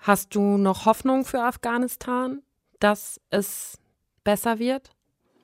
Hast 0.00 0.34
du 0.34 0.56
noch 0.56 0.86
Hoffnung 0.86 1.24
für 1.24 1.42
Afghanistan, 1.42 2.40
dass 2.78 3.20
es 3.30 3.78
besser 4.24 4.58
wird? 4.58 4.90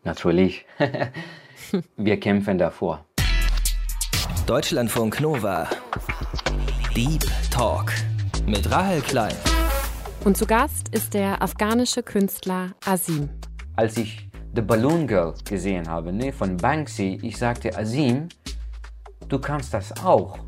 Natürlich. 0.04 0.64
Wir 1.96 2.20
kämpfen 2.20 2.56
davor. 2.58 3.04
Deutschlandfunk 4.46 5.20
Nova. 5.20 5.68
Deep 6.94 7.24
Talk 7.50 7.92
mit 8.46 8.70
Rahel 8.70 9.00
Klein. 9.00 9.34
Und 10.24 10.36
zu 10.36 10.46
Gast 10.46 10.88
ist 10.90 11.14
der 11.14 11.42
afghanische 11.42 12.02
Künstler 12.02 12.74
Azim. 12.86 13.28
Als 13.76 13.96
ich 13.96 14.28
The 14.54 14.62
Balloon 14.62 15.08
Girl 15.08 15.34
gesehen 15.44 15.88
habe, 15.88 16.12
ne, 16.12 16.32
von 16.32 16.56
Banksy, 16.56 17.18
ich 17.22 17.36
sagte, 17.36 17.76
Azim, 17.76 18.28
du 19.28 19.38
kannst 19.40 19.74
das 19.74 20.04
auch. 20.04 20.38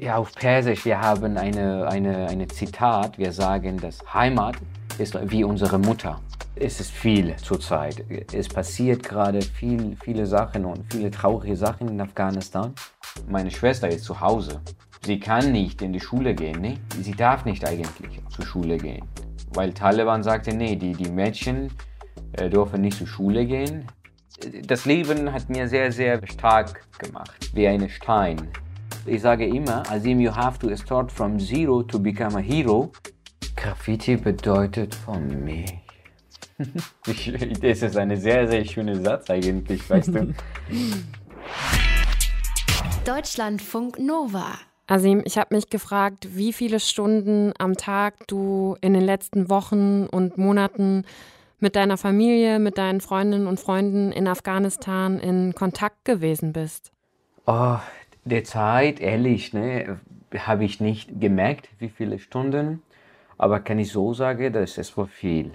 Ja, 0.00 0.16
auf 0.16 0.34
Persisch, 0.34 0.84
wir 0.84 1.00
haben 1.00 1.36
eine, 1.36 1.86
eine, 1.88 2.26
eine 2.28 2.48
Zitat, 2.48 3.18
wir 3.18 3.32
sagen, 3.32 3.78
dass 3.78 3.98
Heimat 4.14 4.56
ist 4.98 5.18
wie 5.30 5.44
unsere 5.44 5.78
Mutter. 5.78 6.20
Es 6.56 6.80
ist 6.80 6.90
viel 6.90 7.36
zurzeit. 7.36 8.04
Es 8.32 8.48
passiert 8.48 9.02
gerade 9.02 9.42
viel, 9.42 9.96
viele 10.02 10.26
Sachen 10.26 10.64
und 10.64 10.92
viele 10.92 11.10
traurige 11.10 11.56
Sachen 11.56 11.88
in 11.88 12.00
Afghanistan. 12.00 12.72
Meine 13.28 13.50
Schwester 13.50 13.88
ist 13.88 14.04
zu 14.04 14.20
Hause. 14.20 14.60
Sie 15.04 15.20
kann 15.20 15.52
nicht 15.52 15.82
in 15.82 15.92
die 15.92 16.00
Schule 16.00 16.34
gehen, 16.34 16.60
ne? 16.60 16.78
Sie 17.00 17.12
darf 17.12 17.44
nicht 17.44 17.64
eigentlich 17.64 18.20
zur 18.30 18.44
Schule 18.44 18.76
gehen. 18.76 19.06
Weil 19.54 19.72
Taliban 19.72 20.22
sagte, 20.22 20.54
nee, 20.54 20.76
die, 20.76 20.92
die 20.92 21.10
Mädchen 21.10 21.70
äh, 22.32 22.50
dürfen 22.50 22.80
nicht 22.80 22.98
zur 22.98 23.06
Schule 23.06 23.46
gehen. 23.46 23.86
Das 24.66 24.84
Leben 24.84 25.32
hat 25.32 25.48
mir 25.48 25.68
sehr, 25.68 25.92
sehr 25.92 26.20
stark 26.26 26.86
gemacht, 26.98 27.50
wie 27.54 27.66
ein 27.66 27.88
Stein. 27.88 28.48
Ich 29.08 29.22
sage 29.22 29.46
immer, 29.46 29.90
Azim, 29.90 30.20
you 30.20 30.30
have 30.30 30.58
to 30.58 30.76
start 30.76 31.10
from 31.10 31.38
zero 31.38 31.82
to 31.82 31.98
become 31.98 32.36
a 32.36 32.40
hero. 32.40 32.92
Graffiti 33.56 34.16
bedeutet 34.16 34.94
für 34.94 35.18
mich. 35.18 35.72
das 37.62 37.82
ist 37.82 37.96
ein 37.96 38.14
sehr, 38.16 38.46
sehr 38.46 38.64
schöner 38.66 38.96
Satz 38.96 39.30
eigentlich, 39.30 39.88
weißt 39.88 40.08
du. 40.08 40.34
Deutschlandfunk 43.06 43.98
Nova. 43.98 44.58
Azim, 44.86 45.22
ich 45.24 45.38
habe 45.38 45.54
mich 45.54 45.70
gefragt, 45.70 46.36
wie 46.36 46.52
viele 46.52 46.78
Stunden 46.78 47.54
am 47.58 47.74
Tag 47.78 48.26
du 48.26 48.76
in 48.82 48.92
den 48.92 49.04
letzten 49.04 49.48
Wochen 49.48 50.06
und 50.06 50.36
Monaten 50.36 51.04
mit 51.60 51.76
deiner 51.76 51.96
Familie, 51.96 52.58
mit 52.58 52.76
deinen 52.76 53.00
Freundinnen 53.00 53.46
und 53.46 53.58
Freunden 53.58 54.12
in 54.12 54.28
Afghanistan 54.28 55.18
in 55.18 55.54
Kontakt 55.54 56.04
gewesen 56.04 56.52
bist. 56.52 56.92
Oh, 57.46 57.78
Derzeit, 58.24 59.00
ehrlich, 59.00 59.52
ne, 59.52 60.00
habe 60.36 60.64
ich 60.64 60.80
nicht 60.80 61.20
gemerkt, 61.20 61.68
wie 61.78 61.88
viele 61.88 62.18
Stunden, 62.18 62.82
aber 63.38 63.60
kann 63.60 63.78
ich 63.78 63.90
so 63.90 64.12
sagen, 64.14 64.52
dass 64.52 64.78
es 64.78 64.96
war 64.96 65.06
viel. 65.06 65.52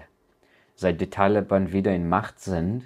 Seit 0.75 0.99
die 1.01 1.09
Taliban 1.09 1.71
wieder 1.71 1.93
in 1.93 2.09
Macht 2.09 2.39
sind, 2.39 2.83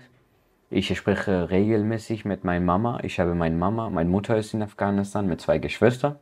ich 0.70 0.96
spreche 0.98 1.50
regelmäßig 1.50 2.26
mit 2.26 2.44
meiner 2.44 2.66
Mama. 2.66 3.00
Ich 3.04 3.20
habe 3.22 3.34
meine 3.36 3.56
Mama, 3.56 3.90
meine 3.90 4.10
Mutter 4.10 4.38
ist 4.38 4.54
in 4.54 4.62
Afghanistan 4.62 5.26
mit 5.26 5.40
zwei 5.40 5.60
Geschwistern. 5.60 6.18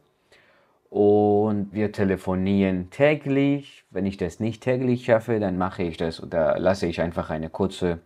Und 0.91 1.73
wir 1.73 1.91
telefonieren 1.91 2.91
täglich. 2.91 3.85
Wenn 3.89 4.05
ich 4.05 4.17
das 4.17 4.39
nicht 4.39 4.61
täglich 4.61 5.05
schaffe, 5.05 5.39
dann 5.39 5.57
mache 5.57 5.81
ich 5.81 5.97
das 5.97 6.21
oder 6.21 6.59
lasse 6.59 6.85
ich 6.85 7.01
einfach 7.01 7.31
eine 7.31 7.49
kurze 7.49 7.99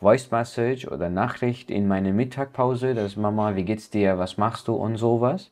Voice 0.00 0.30
Message 0.30 0.86
oder 0.86 1.10
Nachricht 1.10 1.72
in 1.72 1.88
meine 1.88 2.12
Mittagpause, 2.12 2.94
dass 2.94 3.16
Mama, 3.16 3.56
wie 3.56 3.64
geht's 3.64 3.90
dir, 3.90 4.16
was 4.16 4.36
machst 4.36 4.68
du 4.68 4.74
und 4.74 4.96
sowas. 4.96 5.50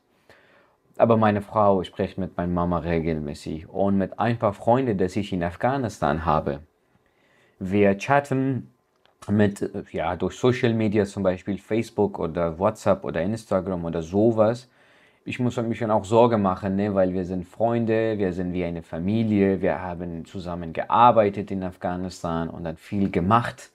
Aber 0.97 1.17
meine 1.17 1.43
Frau 1.43 1.83
spricht 1.83 2.17
mit 2.17 2.37
meiner 2.37 2.53
Mama 2.53 2.79
regelmäßig 2.79 3.69
und 3.69 3.99
mit 3.99 4.21
ein 4.21 4.39
paar 4.39 4.53
Freunden, 4.53 4.97
die 4.97 5.05
ich 5.05 5.33
in 5.33 5.43
Afghanistan 5.43 6.25
habe. 6.25 6.61
Wir 7.59 7.99
chatten 7.99 8.73
mit, 9.29 9.69
ja, 9.91 10.15
durch 10.15 10.35
Social 10.35 10.75
Media 10.75 11.05
zum 11.05 11.25
Beispiel 11.25 11.59
Facebook 11.59 12.21
oder 12.21 12.57
WhatsApp 12.57 13.05
oder 13.05 13.23
Instagram 13.23 13.85
oder 13.85 14.01
sowas. 14.01 14.69
Ich 15.25 15.41
muss 15.41 15.57
mich 15.57 15.79
schon 15.79 15.91
auch 15.91 16.05
Sorge 16.05 16.39
machen, 16.39 16.77
ne, 16.77 16.95
weil 16.95 17.13
wir 17.13 17.25
sind 17.25 17.45
Freunde, 17.47 18.17
wir 18.17 18.33
sind 18.33 18.53
wie 18.53 18.65
eine 18.65 18.83
Familie, 18.83 19.61
wir 19.61 19.83
haben 19.83 20.25
zusammen 20.25 20.73
gearbeitet 20.73 21.51
in 21.51 21.65
Afghanistan 21.65 22.49
und 22.49 22.63
dann 22.63 22.77
viel 22.77 23.11
gemacht. 23.11 23.73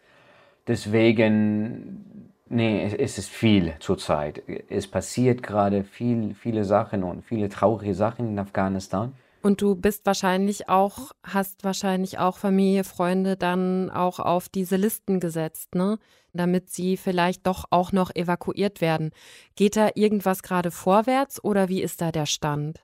Deswegen, 0.67 2.33
nee, 2.49 2.85
es, 2.97 3.17
ist 3.17 3.29
viel 3.29 3.73
zurzeit. 3.79 4.43
Es 4.69 4.87
passiert 4.87 5.41
gerade 5.43 5.83
viel, 5.83 6.35
viele 6.35 6.63
Sachen 6.63 7.03
und 7.03 7.23
viele 7.23 7.49
traurige 7.49 7.95
Sachen 7.95 8.29
in 8.29 8.39
Afghanistan. 8.39 9.13
Und 9.41 9.61
du 9.61 9.75
bist 9.75 10.05
wahrscheinlich 10.05 10.69
auch, 10.69 11.13
hast 11.23 11.63
wahrscheinlich 11.63 12.19
auch 12.19 12.37
Familie, 12.37 12.83
Freunde 12.83 13.35
dann 13.37 13.89
auch 13.89 14.19
auf 14.19 14.49
diese 14.49 14.75
Listen 14.75 15.19
gesetzt, 15.19 15.73
ne? 15.73 15.97
Damit 16.33 16.69
sie 16.69 16.95
vielleicht 16.95 17.47
doch 17.47 17.65
auch 17.71 17.91
noch 17.91 18.15
evakuiert 18.15 18.79
werden. 18.81 19.11
Geht 19.55 19.75
da 19.75 19.89
irgendwas 19.95 20.43
gerade 20.43 20.71
vorwärts 20.71 21.43
oder 21.43 21.67
wie 21.69 21.81
ist 21.81 22.01
da 22.01 22.11
der 22.11 22.27
Stand? 22.27 22.83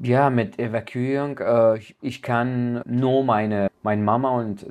Ja, 0.00 0.30
mit 0.30 0.58
Evakuierung, 0.58 1.38
äh, 1.38 1.80
ich 2.00 2.22
kann 2.22 2.80
nur 2.86 3.24
meine, 3.24 3.68
meine 3.82 4.02
Mama 4.02 4.30
und 4.30 4.64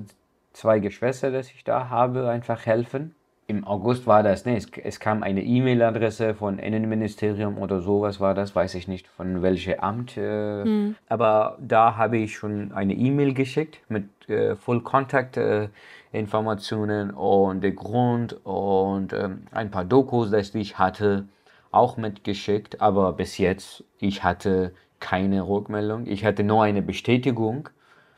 zwei 0.61 0.79
Geschwister, 0.79 1.31
das 1.31 1.51
ich 1.51 1.63
da 1.63 1.89
habe, 1.89 2.29
einfach 2.29 2.67
helfen. 2.67 3.15
Im 3.47 3.65
August 3.65 4.05
war 4.07 4.23
das, 4.23 4.45
ne, 4.45 4.55
es, 4.55 4.67
es 4.81 4.99
kam 4.99 5.23
eine 5.23 5.43
E-Mail-Adresse 5.43 6.35
von 6.35 6.59
Innenministerium 6.59 7.57
oder 7.57 7.81
sowas 7.81 8.19
war 8.19 8.35
das, 8.35 8.55
weiß 8.55 8.75
ich 8.75 8.87
nicht 8.87 9.07
von 9.07 9.41
welchem 9.41 9.79
Amt. 9.79 10.15
Äh, 10.15 10.63
hm. 10.63 10.95
Aber 11.09 11.57
da 11.59 11.97
habe 11.97 12.17
ich 12.17 12.35
schon 12.35 12.71
eine 12.73 12.93
E-Mail 12.93 13.33
geschickt 13.33 13.79
mit 13.89 14.05
äh, 14.29 14.55
Full-Contact-Informationen 14.55 17.09
äh, 17.09 17.13
und 17.13 17.61
der 17.61 17.71
Grund 17.71 18.33
und 18.45 19.13
ähm, 19.13 19.47
ein 19.51 19.71
paar 19.71 19.83
Dokus, 19.83 20.29
das 20.29 20.53
ich 20.55 20.77
hatte, 20.77 21.25
auch 21.71 21.97
mitgeschickt. 21.97 22.79
Aber 22.79 23.13
bis 23.13 23.39
jetzt, 23.39 23.83
ich 23.99 24.23
hatte 24.23 24.73
keine 24.99 25.45
Rückmeldung. 25.45 26.05
Ich 26.05 26.23
hatte 26.23 26.43
nur 26.43 26.63
eine 26.63 26.83
Bestätigung, 26.83 27.69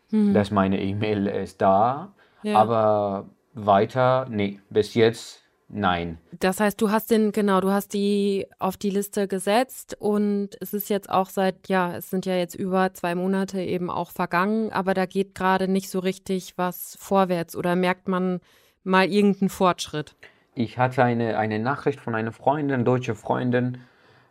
hm. 0.09 0.33
dass 0.33 0.51
meine 0.51 0.81
E-Mail 0.81 1.27
ist 1.27 1.61
da 1.61 2.11
ja. 2.43 2.57
Aber 2.57 3.29
weiter, 3.53 4.25
nee, 4.29 4.59
bis 4.69 4.93
jetzt 4.93 5.43
nein. 5.69 6.17
Das 6.39 6.59
heißt, 6.59 6.79
du 6.81 6.91
hast 6.91 7.11
den, 7.11 7.31
genau, 7.31 7.61
du 7.61 7.71
hast 7.71 7.93
die 7.93 8.47
auf 8.59 8.77
die 8.77 8.89
Liste 8.89 9.27
gesetzt 9.27 9.95
und 9.99 10.49
es 10.61 10.73
ist 10.73 10.89
jetzt 10.89 11.09
auch 11.09 11.29
seit, 11.29 11.67
ja, 11.67 11.95
es 11.95 12.09
sind 12.09 12.25
ja 12.25 12.35
jetzt 12.35 12.55
über 12.55 12.93
zwei 12.93 13.15
Monate 13.15 13.61
eben 13.61 13.89
auch 13.89 14.11
vergangen, 14.11 14.71
aber 14.71 14.93
da 14.93 15.05
geht 15.05 15.35
gerade 15.35 15.67
nicht 15.67 15.89
so 15.89 15.99
richtig 15.99 16.57
was 16.57 16.97
vorwärts 16.99 17.55
oder 17.55 17.75
merkt 17.75 18.07
man 18.07 18.39
mal 18.83 19.07
irgendeinen 19.07 19.49
Fortschritt? 19.49 20.15
Ich 20.55 20.77
hatte 20.77 21.03
eine, 21.03 21.37
eine 21.37 21.59
Nachricht 21.59 21.99
von 21.99 22.13
einer 22.13 22.31
Freundin, 22.31 22.85
deutsche 22.85 23.15
Freundin, 23.15 23.79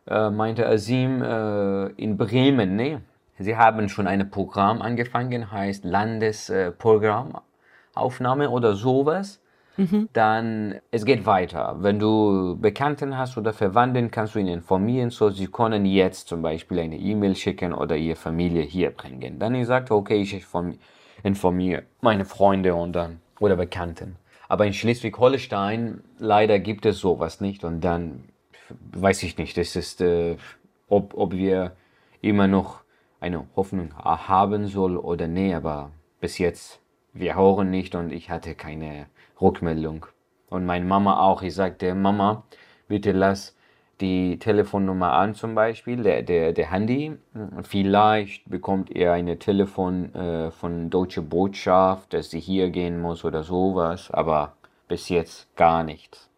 äh, 0.07 0.31
meinte 0.31 0.67
Azim 0.67 1.23
äh, 1.23 1.87
in 1.93 2.17
Bremen, 2.17 2.77
nee, 2.77 2.99
sie 3.39 3.57
haben 3.57 3.89
schon 3.89 4.07
ein 4.07 4.31
Programm 4.31 4.83
angefangen, 4.83 5.51
heißt 5.51 5.85
Landesprogramm 5.85 7.39
Aufnahme 7.95 8.51
oder 8.51 8.75
sowas, 8.75 9.41
mhm. 9.77 10.09
dann 10.13 10.81
es 10.91 11.05
geht 11.05 11.27
weiter. 11.27 11.77
Wenn 11.81 11.99
du 11.99 12.57
Bekannten 12.61 13.17
hast 13.17 13.37
oder 13.37 13.53
Verwandten, 13.53 14.11
kannst 14.11 14.35
du 14.35 14.39
ihn 14.39 14.49
informieren, 14.49 15.11
so 15.11 15.31
sie 15.31 15.47
können 15.47 15.85
jetzt 15.85 16.29
zum 16.29 16.43
Beispiel 16.43 16.81
eine 16.81 16.97
E-Mail 16.97 17.37
schicken 17.37 17.73
oder 17.73 17.97
ihre 17.97 18.17
Familie 18.17 18.63
hier 18.63 18.91
bringen. 18.91 19.39
Dann 19.39 19.55
ich 19.55 19.67
sagte, 19.67 19.95
okay, 19.95 20.21
ich 20.21 20.45
informiere 21.23 21.83
meine 22.01 22.25
Freunde 22.25 22.75
und 22.75 22.93
dann 22.93 23.21
oder 23.41 23.57
Bekannten. 23.57 24.17
Aber 24.49 24.67
in 24.67 24.73
Schleswig-Holstein 24.73 26.03
leider 26.19 26.59
gibt 26.59 26.87
es 26.87 26.99
sowas 26.99 27.41
nicht 27.41 27.65
und 27.65 27.81
dann 27.81 28.25
weiß 28.93 29.23
ich 29.23 29.39
nicht, 29.39 29.57
das 29.57 29.77
ist, 29.77 30.01
äh, 30.01 30.37
ob, 30.89 31.15
ob 31.17 31.33
wir 31.33 31.73
immer 32.21 32.47
noch 32.47 32.83
eine 33.21 33.47
Hoffnung 33.57 33.95
haben 33.97 34.67
soll 34.67 34.97
oder 34.97 35.27
nee, 35.27 35.55
aber 35.55 35.91
bis 36.21 36.39
jetzt 36.39 36.82
wir 37.13 37.37
hören 37.37 37.71
nicht 37.71 37.95
und 37.95 38.13
ich 38.13 38.31
hatte 38.31 38.55
keine 38.55 39.07
Rückmeldung. 39.41 40.07
Und 40.49 40.67
meine 40.67 40.85
Mama 40.85 41.21
auch. 41.21 41.43
Ich 41.43 41.55
sagte, 41.55 41.95
Mama, 41.95 42.45
bitte 42.89 43.13
lass 43.13 43.57
die 44.01 44.39
Telefonnummer 44.39 45.13
an 45.13 45.35
zum 45.35 45.55
Beispiel, 45.55 46.03
der, 46.03 46.23
der, 46.23 46.53
der 46.53 46.71
Handy. 46.71 47.17
Vielleicht 47.63 48.49
bekommt 48.51 48.91
ihr 48.91 49.13
eine 49.13 49.39
Telefon 49.39 50.15
äh, 50.15 50.51
von 50.51 50.91
Deutsche 50.91 51.23
Botschaft, 51.23 52.13
dass 52.13 52.31
sie 52.31 52.41
hier 52.41 52.71
gehen 52.71 53.01
muss 53.01 53.25
oder 53.25 53.45
sowas, 53.45 54.11
aber 54.11 54.57
bis 54.89 55.09
jetzt 55.09 55.55
gar 55.57 55.85
nichts. 55.85 56.29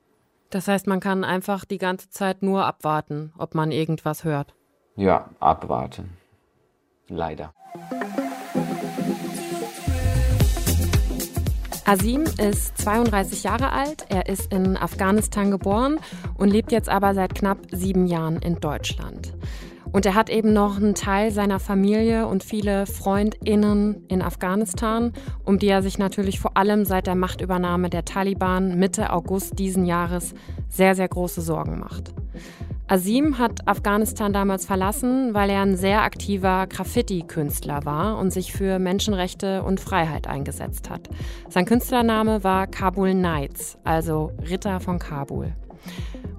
Das 0.50 0.68
heißt, 0.68 0.86
man 0.86 1.00
kann 1.00 1.24
einfach 1.24 1.64
die 1.64 1.78
ganze 1.78 2.10
Zeit 2.10 2.42
nur 2.42 2.64
abwarten, 2.64 3.32
ob 3.38 3.54
man 3.54 3.72
irgendwas 3.72 4.22
hört. 4.22 4.54
Ja, 4.94 5.30
abwarten. 5.40 6.16
Leider. 7.08 7.52
Asim 11.86 12.24
ist 12.38 12.78
32 12.78 13.42
Jahre 13.42 13.70
alt, 13.72 14.06
er 14.08 14.26
ist 14.26 14.50
in 14.50 14.78
Afghanistan 14.78 15.50
geboren 15.50 15.98
und 16.38 16.48
lebt 16.48 16.72
jetzt 16.72 16.88
aber 16.88 17.12
seit 17.12 17.34
knapp 17.34 17.58
sieben 17.72 18.06
Jahren 18.06 18.36
in 18.36 18.58
Deutschland. 18.58 19.34
Und 19.92 20.06
er 20.06 20.14
hat 20.14 20.30
eben 20.30 20.54
noch 20.54 20.78
einen 20.78 20.94
Teil 20.94 21.30
seiner 21.30 21.60
Familie 21.60 22.26
und 22.26 22.42
viele 22.42 22.86
Freundinnen 22.86 24.06
in 24.08 24.22
Afghanistan, 24.22 25.12
um 25.44 25.58
die 25.58 25.68
er 25.68 25.82
sich 25.82 25.98
natürlich 25.98 26.40
vor 26.40 26.56
allem 26.56 26.86
seit 26.86 27.06
der 27.06 27.16
Machtübernahme 27.16 27.90
der 27.90 28.06
Taliban 28.06 28.78
Mitte 28.78 29.12
August 29.12 29.58
diesen 29.58 29.84
Jahres 29.84 30.34
sehr, 30.70 30.94
sehr 30.94 31.08
große 31.08 31.42
Sorgen 31.42 31.78
macht. 31.78 32.14
Asim 32.86 33.38
hat 33.38 33.66
Afghanistan 33.66 34.34
damals 34.34 34.66
verlassen, 34.66 35.32
weil 35.32 35.48
er 35.48 35.62
ein 35.62 35.74
sehr 35.76 36.02
aktiver 36.02 36.66
Graffiti-Künstler 36.66 37.86
war 37.86 38.18
und 38.18 38.30
sich 38.30 38.52
für 38.52 38.78
Menschenrechte 38.78 39.62
und 39.62 39.80
Freiheit 39.80 40.26
eingesetzt 40.26 40.90
hat. 40.90 41.08
Sein 41.48 41.64
Künstlername 41.64 42.44
war 42.44 42.66
Kabul 42.66 43.12
Knights, 43.12 43.78
also 43.84 44.32
Ritter 44.46 44.80
von 44.80 44.98
Kabul. 44.98 45.54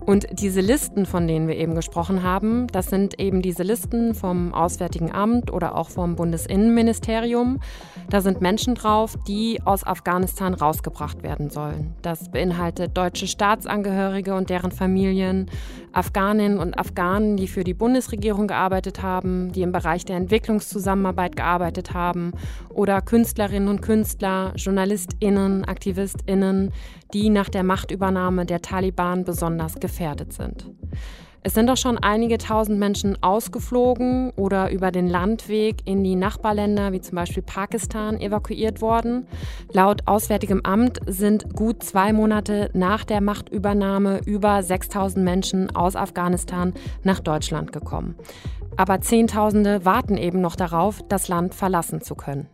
Und 0.06 0.28
diese 0.40 0.62
Listen, 0.62 1.08
von 1.08 1.28
denen 1.28 1.48
wir 1.48 1.56
eben 1.56 1.74
gesprochen 1.74 2.22
haben, 2.22 2.68
das 2.68 2.92
sind 2.92 3.20
eben 3.20 3.42
diese 3.42 3.64
Listen 3.64 4.14
vom 4.14 4.54
Auswärtigen 4.54 5.12
Amt 5.12 5.52
oder 5.52 5.76
auch 5.76 5.90
vom 5.90 6.16
Bundesinnenministerium. 6.16 7.60
Da 8.12 8.22
sind 8.22 8.40
Menschen 8.40 8.76
drauf, 8.76 9.16
die 9.28 9.60
aus 9.66 9.84
Afghanistan 9.84 10.54
rausgebracht 10.54 11.24
werden 11.24 11.50
sollen. 11.50 11.96
Das 12.04 12.30
beinhaltet 12.30 12.96
deutsche 12.96 13.26
Staatsangehörige 13.26 14.36
und 14.36 14.52
deren 14.52 14.72
Familien, 14.72 15.50
Afghaninnen 15.92 16.60
und 16.60 16.78
Afghanen, 16.78 17.36
die 17.36 17.48
für 17.48 17.64
die 17.64 17.74
Bundesregierung 17.74 18.48
gearbeitet 18.48 19.02
haben, 19.02 19.54
die 19.54 19.64
im 19.64 19.72
Bereich 19.72 20.06
der 20.06 20.18
Entwicklungszusammenarbeit 20.18 21.36
gearbeitet 21.36 21.96
haben 21.96 22.34
oder 22.70 23.02
Künstlerinnen 23.02 23.70
und 23.70 23.82
Künstler, 23.82 24.54
Journalistinnen, 24.56 25.66
Aktivistinnen, 25.66 26.74
die 27.14 27.30
nach 27.30 27.50
der 27.50 27.64
Machtübernahme 27.64 28.46
der 28.46 28.62
Taliban 28.62 29.24
besonders 29.24 29.80
gefährdet 29.80 30.34
sind. 30.34 30.70
Es 31.48 31.54
sind 31.54 31.70
auch 31.70 31.78
schon 31.78 32.00
einige 32.00 32.40
tausend 32.40 32.80
Menschen 32.80 33.22
ausgeflogen 33.22 34.32
oder 34.32 34.72
über 34.72 34.92
den 34.92 35.08
Landweg 35.08 35.76
in 35.86 36.04
die 36.04 36.16
Nachbarländer 36.16 36.92
wie 36.92 37.02
zum 37.02 37.18
Beispiel 37.18 37.44
Pakistan 37.44 38.20
evakuiert 38.20 38.82
worden. 38.82 39.28
Laut 39.72 40.08
Auswärtigem 40.08 40.62
Amt 40.64 41.02
sind 41.06 41.54
gut 41.54 41.84
zwei 41.84 42.14
Monate 42.14 42.72
nach 42.74 43.04
der 43.04 43.22
Machtübernahme 43.22 44.22
über 44.26 44.64
6000 44.64 45.24
Menschen 45.24 45.76
aus 45.76 45.96
Afghanistan 45.96 46.74
nach 47.04 47.20
Deutschland 47.20 47.72
gekommen. 47.72 48.16
Aber 48.76 49.02
Zehntausende 49.02 49.86
warten 49.86 50.18
eben 50.18 50.42
noch 50.42 50.56
darauf, 50.56 51.04
das 51.10 51.28
Land 51.28 51.54
verlassen 51.54 52.02
zu 52.02 52.16
können. 52.16 52.50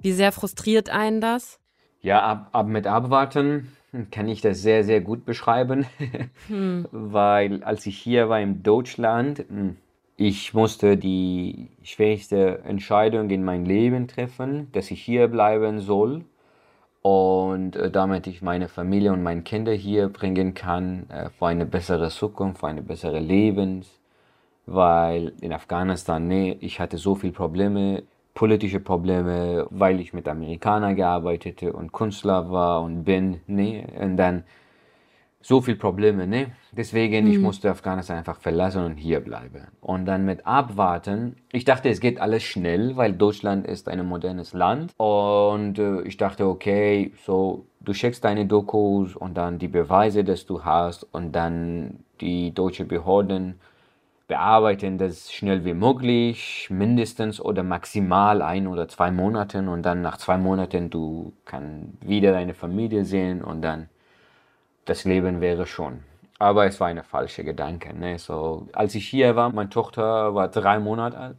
Wie 0.00 0.12
sehr 0.12 0.30
frustriert 0.30 0.90
einen 0.90 1.20
das? 1.20 1.58
Ja, 2.02 2.20
ab, 2.22 2.48
ab 2.52 2.66
mit 2.66 2.86
abwarten 2.86 3.76
kann 4.10 4.28
ich 4.28 4.40
das 4.40 4.60
sehr, 4.62 4.84
sehr 4.84 5.00
gut 5.00 5.24
beschreiben, 5.24 5.86
hm. 6.48 6.88
weil 6.90 7.62
als 7.62 7.86
ich 7.86 7.98
hier 7.98 8.28
war 8.28 8.40
in 8.40 8.62
Deutschland, 8.62 9.44
hm, 9.48 9.76
ich 10.16 10.52
musste 10.52 10.96
die 10.96 11.68
schwierigste 11.82 12.60
Entscheidung 12.64 13.30
in 13.30 13.44
meinem 13.44 13.64
Leben 13.66 14.08
treffen, 14.08 14.68
dass 14.72 14.90
ich 14.90 15.02
hier 15.02 15.28
bleiben 15.28 15.80
soll 15.80 16.24
und 17.02 17.76
äh, 17.76 17.90
damit 17.90 18.26
ich 18.26 18.42
meine 18.42 18.68
Familie 18.68 19.12
und 19.12 19.22
meine 19.22 19.42
Kinder 19.42 19.72
hier 19.72 20.08
bringen 20.08 20.54
kann 20.54 21.08
äh, 21.10 21.30
für 21.30 21.46
eine 21.48 21.66
bessere 21.66 22.10
Zukunft, 22.10 22.60
für 22.60 22.68
eine 22.68 22.82
bessere 22.82 23.20
Lebens, 23.20 24.00
weil 24.66 25.32
in 25.40 25.52
Afghanistan, 25.52 26.26
nee, 26.28 26.56
ich 26.60 26.80
hatte 26.80 26.98
so 26.98 27.14
viele 27.14 27.32
Probleme 27.32 28.04
politische 28.34 28.80
Probleme, 28.80 29.66
weil 29.70 30.00
ich 30.00 30.12
mit 30.12 30.26
Amerikanern 30.28 30.96
gearbeitet 30.96 31.62
und 31.62 31.92
Künstler 31.92 32.50
war 32.50 32.82
und 32.82 33.04
bin, 33.04 33.40
ne? 33.46 33.86
Und 34.00 34.16
dann 34.16 34.44
so 35.42 35.60
viele 35.60 35.76
Probleme, 35.76 36.26
ne? 36.26 36.52
Deswegen, 36.70 37.26
mhm. 37.26 37.32
ich 37.32 37.38
musste 37.38 37.70
Afghanistan 37.70 38.18
einfach 38.18 38.38
verlassen 38.38 38.84
und 38.84 38.96
hier 38.96 39.20
bleiben. 39.20 39.66
Und 39.80 40.06
dann 40.06 40.24
mit 40.24 40.46
Abwarten, 40.46 41.36
ich 41.52 41.64
dachte, 41.64 41.88
es 41.88 42.00
geht 42.00 42.20
alles 42.20 42.44
schnell, 42.44 42.96
weil 42.96 43.12
Deutschland 43.12 43.66
ist 43.66 43.88
ein 43.88 44.06
modernes 44.06 44.54
Land. 44.54 44.92
Und 44.96 45.78
äh, 45.78 46.02
ich 46.02 46.16
dachte, 46.16 46.46
okay, 46.46 47.12
so, 47.26 47.66
du 47.80 47.92
schickst 47.92 48.24
deine 48.24 48.46
Dokus 48.46 49.16
und 49.16 49.36
dann 49.36 49.58
die 49.58 49.68
Beweise, 49.68 50.24
dass 50.24 50.46
du 50.46 50.64
hast 50.64 51.04
und 51.12 51.32
dann 51.32 51.98
die 52.20 52.54
deutschen 52.54 52.88
Behörden 52.88 53.58
bearbeiten 54.32 54.96
das 54.96 55.30
schnell 55.30 55.66
wie 55.66 55.74
möglich, 55.74 56.66
mindestens 56.70 57.38
oder 57.38 57.62
maximal 57.62 58.40
ein 58.40 58.66
oder 58.66 58.88
zwei 58.88 59.10
Monaten 59.10 59.68
und 59.68 59.82
dann 59.82 60.00
nach 60.00 60.16
zwei 60.16 60.38
Monaten 60.38 60.88
du 60.88 61.34
kannst 61.44 62.08
wieder 62.08 62.32
deine 62.32 62.54
Familie 62.54 63.04
sehen 63.04 63.44
und 63.44 63.60
dann 63.60 63.90
das 64.86 65.04
Leben 65.04 65.42
wäre 65.42 65.66
schon. 65.66 65.98
Aber 66.38 66.64
es 66.64 66.80
war 66.80 66.88
eine 66.88 67.04
falsche 67.04 67.44
Gedanke. 67.44 67.94
Ne? 67.94 68.18
So, 68.18 68.68
als 68.72 68.94
ich 68.94 69.06
hier 69.06 69.36
war, 69.36 69.52
meine 69.52 69.68
Tochter 69.68 70.34
war 70.34 70.48
drei 70.48 70.78
Monate 70.78 71.18
alt 71.18 71.36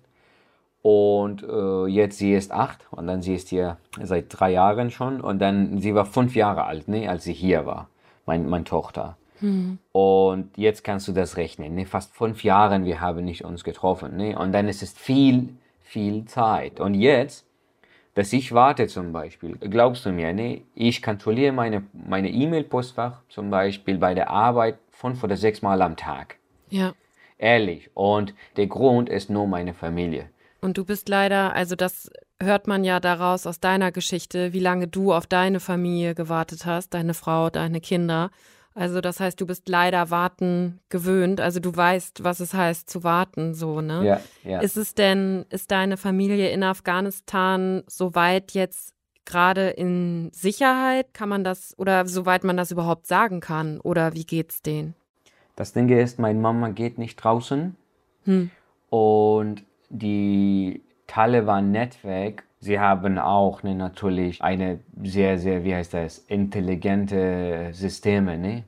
und 0.83 1.41
äh, 1.41 1.87
jetzt 1.87 2.19
sie 2.19 2.33
ist 2.35 2.51
acht 2.51 2.85
und 2.91 3.07
dann 3.07 3.23
sie 3.23 3.33
ist 3.33 3.49
hier 3.49 3.77
seit 4.03 4.25
drei 4.29 4.51
Jahren 4.51 4.91
schon 4.91 5.19
und 5.19 5.39
dann 5.39 5.79
sie 5.79 5.95
war 5.95 6.05
fünf 6.05 6.35
Jahre 6.35 6.65
alt, 6.65 6.87
ne, 6.87 7.07
als 7.09 7.23
sie 7.23 7.33
hier 7.33 7.65
war, 7.65 7.87
mein, 8.27 8.47
meine 8.47 8.65
Tochter. 8.65 9.17
Mhm. 9.43 9.77
Und 9.91 10.57
jetzt 10.57 10.83
kannst 10.83 11.07
du 11.07 11.11
das 11.11 11.37
rechnen. 11.37 11.75
Ne? 11.75 11.85
Fast 11.85 12.15
fünf 12.15 12.43
Jahre, 12.43 12.83
wir 12.85 13.01
haben 13.01 13.25
nicht 13.25 13.43
uns 13.43 13.63
getroffen. 13.63 14.15
Ne? 14.15 14.37
Und 14.39 14.53
dann 14.53 14.67
ist 14.67 14.81
es 14.81 14.93
viel, 14.93 15.49
viel 15.81 16.25
Zeit. 16.25 16.79
Und 16.79 16.93
jetzt, 16.93 17.45
dass 18.15 18.31
ich 18.31 18.53
warte 18.53 18.87
zum 18.87 19.11
Beispiel, 19.11 19.57
glaubst 19.57 20.05
du 20.05 20.11
mir, 20.11 20.33
ne? 20.33 20.61
ich 20.75 21.03
kontrolliere 21.03 21.51
meine 21.51 21.83
meine 21.93 22.29
E-Mail-Postfach 22.29 23.21
zum 23.27 23.49
Beispiel 23.49 23.97
bei 23.97 24.13
der 24.13 24.29
Arbeit 24.29 24.77
fünf 24.89 25.23
oder 25.23 25.35
sechs 25.35 25.61
Mal 25.61 25.81
am 25.81 25.97
Tag. 25.97 26.37
Ja. 26.69 26.93
Ehrlich. 27.37 27.89
Und 27.93 28.33
der 28.55 28.67
Grund 28.67 29.09
ist 29.09 29.29
nur 29.29 29.45
meine 29.47 29.73
Familie. 29.73 30.29
Und 30.61 30.77
du 30.77 30.85
bist 30.85 31.09
leider, 31.09 31.53
also 31.53 31.75
das 31.75 32.09
hört 32.41 32.67
man 32.67 32.85
ja 32.85 33.01
daraus 33.01 33.45
aus 33.45 33.59
deiner 33.59 33.91
Geschichte, 33.91 34.53
wie 34.53 34.59
lange 34.59 34.87
du 34.87 35.11
auf 35.11 35.27
deine 35.27 35.59
Familie 35.59 36.15
gewartet 36.15 36.65
hast, 36.65 36.93
deine 36.93 37.13
Frau, 37.13 37.49
deine 37.49 37.81
Kinder. 37.81 38.31
Also 38.75 39.01
das 39.01 39.19
heißt, 39.19 39.39
du 39.39 39.45
bist 39.45 39.69
leider 39.69 40.09
warten 40.09 40.79
gewöhnt. 40.89 41.39
Also 41.39 41.59
du 41.59 41.75
weißt, 41.75 42.23
was 42.23 42.39
es 42.39 42.53
heißt 42.53 42.89
zu 42.89 43.03
warten, 43.03 43.53
so, 43.53 43.81
ne? 43.81 44.03
Ja, 44.05 44.21
ja. 44.43 44.59
Ist 44.61 44.77
es 44.77 44.95
denn, 44.95 45.45
ist 45.49 45.71
deine 45.71 45.97
Familie 45.97 46.49
in 46.49 46.63
Afghanistan 46.63 47.83
soweit 47.87 48.51
jetzt 48.53 48.93
gerade 49.25 49.69
in 49.69 50.31
Sicherheit? 50.33 51.13
Kann 51.13 51.29
man 51.29 51.43
das, 51.43 51.77
oder 51.77 52.05
soweit 52.07 52.43
man 52.43 52.57
das 52.57 52.71
überhaupt 52.71 53.05
sagen 53.07 53.39
kann? 53.39 53.79
Oder 53.79 54.13
wie 54.13 54.25
geht's 54.25 54.61
denen? 54.61 54.95
Das 55.55 55.73
Ding 55.73 55.89
ist, 55.89 56.17
meine 56.17 56.39
Mama 56.39 56.69
geht 56.69 56.97
nicht 56.97 57.17
draußen. 57.17 57.75
Hm. 58.25 58.49
Und 58.89 59.63
die 59.89 60.81
Taliban-Netzwerk 61.07 62.43
Sie 62.63 62.79
haben 62.79 63.19
auch 63.19 63.61
ne, 63.63 63.75
natürlich 63.75 64.41
eine 64.41 64.79
sehr, 65.03 65.37
sehr, 65.37 65.65
wie 65.65 65.75
heißt 65.75 65.93
das, 65.93 66.19
intelligente 66.19 67.71
Systeme. 67.73 68.37
Ne? 68.37 68.63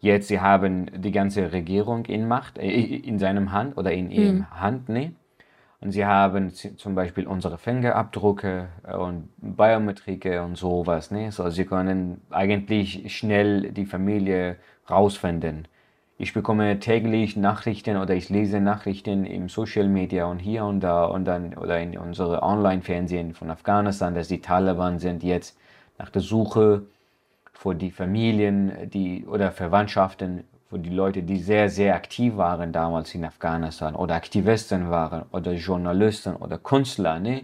Jetzt, 0.00 0.28
sie 0.28 0.38
haben 0.38 0.90
die 0.94 1.12
ganze 1.12 1.50
Regierung 1.50 2.04
in 2.04 2.28
Macht, 2.28 2.58
äh, 2.58 2.68
in 2.68 3.18
seinem 3.18 3.50
Hand 3.50 3.78
oder 3.78 3.90
in 3.90 4.10
ihrem 4.10 4.36
mhm. 4.36 4.50
Hand. 4.50 4.88
Ne? 4.90 5.12
Und 5.80 5.92
sie 5.92 6.04
haben 6.04 6.50
zum 6.50 6.94
Beispiel 6.94 7.26
unsere 7.26 7.56
Fingerabdrücke 7.56 8.68
und 8.98 9.30
Biometrike 9.38 10.42
und 10.42 10.58
sowas. 10.58 11.10
Ne? 11.10 11.32
So, 11.32 11.48
sie 11.48 11.64
können 11.64 12.20
eigentlich 12.28 13.16
schnell 13.16 13.72
die 13.72 13.86
Familie 13.86 14.56
rausfinden. 14.90 15.68
Ich 16.20 16.32
bekomme 16.32 16.80
täglich 16.80 17.36
Nachrichten 17.36 17.96
oder 17.96 18.12
ich 18.12 18.28
lese 18.28 18.58
Nachrichten 18.60 19.24
im 19.24 19.48
Social 19.48 19.86
Media 19.86 20.26
und 20.26 20.40
hier 20.40 20.64
und 20.64 20.80
da 20.80 21.04
und 21.04 21.26
dann 21.26 21.54
oder 21.54 21.78
in 21.80 21.96
unsere 21.96 22.42
Online-Fernsehen 22.42 23.34
von 23.34 23.52
Afghanistan, 23.52 24.16
dass 24.16 24.26
die 24.26 24.40
Taliban 24.40 24.98
sind 24.98 25.22
jetzt 25.22 25.56
nach 25.96 26.10
der 26.10 26.20
Suche 26.20 26.82
für 27.52 27.76
die 27.76 27.92
Familien, 27.92 28.90
die 28.90 29.26
oder 29.26 29.52
Verwandtschaften, 29.52 30.42
für 30.68 30.80
die 30.80 30.90
Leute, 30.90 31.22
die 31.22 31.38
sehr, 31.38 31.70
sehr 31.70 31.94
aktiv 31.94 32.36
waren 32.36 32.72
damals 32.72 33.14
in 33.14 33.24
Afghanistan 33.24 33.94
oder 33.94 34.16
Aktivisten 34.16 34.90
waren 34.90 35.22
oder 35.30 35.52
Journalisten 35.52 36.34
oder 36.34 36.58
Künstler, 36.58 37.20
ne? 37.20 37.42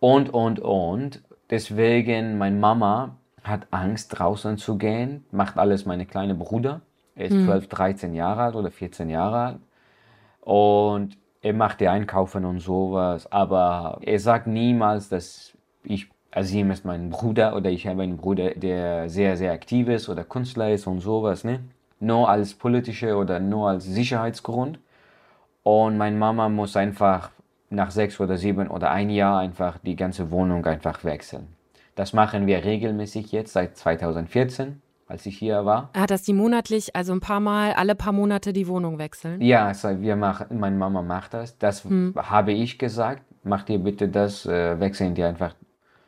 Und, 0.00 0.32
und, 0.32 0.58
und. 0.58 1.22
Deswegen, 1.50 2.38
meine 2.38 2.56
Mama 2.56 3.16
hat 3.42 3.66
Angst, 3.70 4.18
draußen 4.18 4.56
zu 4.56 4.78
gehen, 4.78 5.26
macht 5.30 5.58
alles 5.58 5.84
meine 5.84 6.06
kleine 6.06 6.34
Bruder. 6.34 6.80
Er 7.16 7.26
ist 7.26 7.34
hm. 7.34 7.46
12, 7.46 7.68
13 7.68 8.14
Jahre 8.14 8.42
alt 8.42 8.54
oder 8.54 8.70
14 8.70 9.08
Jahre 9.08 9.38
alt. 9.38 9.58
Und 10.40 11.16
er 11.42 11.52
macht 11.52 11.80
die 11.80 11.88
Einkaufen 11.88 12.44
und 12.44 12.60
sowas. 12.60 13.30
Aber 13.30 13.98
er 14.02 14.18
sagt 14.18 14.46
niemals, 14.46 15.08
dass 15.08 15.52
ich, 15.84 16.08
Azim 16.30 16.70
ist 16.70 16.84
mein 16.84 17.10
Bruder 17.10 17.54
oder 17.56 17.70
ich 17.70 17.86
habe 17.86 18.02
einen 18.02 18.16
Bruder, 18.16 18.50
der 18.50 19.08
sehr, 19.08 19.36
sehr 19.36 19.52
aktiv 19.52 19.88
ist 19.88 20.08
oder 20.08 20.24
Künstler 20.24 20.70
ist 20.72 20.86
und 20.86 21.00
sowas. 21.00 21.44
Ne? 21.44 21.60
Nur 22.00 22.28
als 22.28 22.54
politische 22.54 23.16
oder 23.16 23.40
nur 23.40 23.68
als 23.70 23.84
Sicherheitsgrund. 23.84 24.78
Und 25.62 25.96
meine 25.96 26.16
Mama 26.16 26.48
muss 26.48 26.76
einfach 26.76 27.30
nach 27.70 27.90
sechs 27.90 28.20
oder 28.20 28.36
sieben 28.36 28.68
oder 28.68 28.90
ein 28.90 29.10
Jahr 29.10 29.38
einfach 29.38 29.78
die 29.78 29.96
ganze 29.96 30.30
Wohnung 30.30 30.64
einfach 30.66 31.04
wechseln. 31.04 31.48
Das 31.94 32.12
machen 32.12 32.46
wir 32.46 32.64
regelmäßig 32.64 33.32
jetzt 33.32 33.52
seit 33.52 33.76
2014. 33.76 34.82
als 35.06 35.26
ich 35.26 35.36
hier 35.38 35.64
war. 35.64 35.90
Ah, 35.92 36.06
dass 36.06 36.22
die 36.22 36.32
monatlich, 36.32 36.94
also 36.96 37.12
ein 37.12 37.20
paar 37.20 37.40
Mal, 37.40 37.72
alle 37.74 37.94
paar 37.94 38.12
Monate 38.12 38.52
die 38.52 38.66
Wohnung 38.68 38.98
wechseln? 38.98 39.40
Ja, 39.40 39.66
also 39.66 40.00
wir 40.00 40.16
machen, 40.16 40.58
meine 40.58 40.76
Mama 40.76 41.02
macht 41.02 41.34
das. 41.34 41.58
Das 41.58 41.84
Hm. 41.84 42.14
habe 42.16 42.52
ich 42.52 42.78
gesagt. 42.78 43.22
Macht 43.42 43.68
ihr 43.68 43.78
bitte 43.78 44.08
das, 44.08 44.46
äh, 44.46 44.80
wechseln 44.80 45.14
die 45.14 45.22
einfach, 45.22 45.54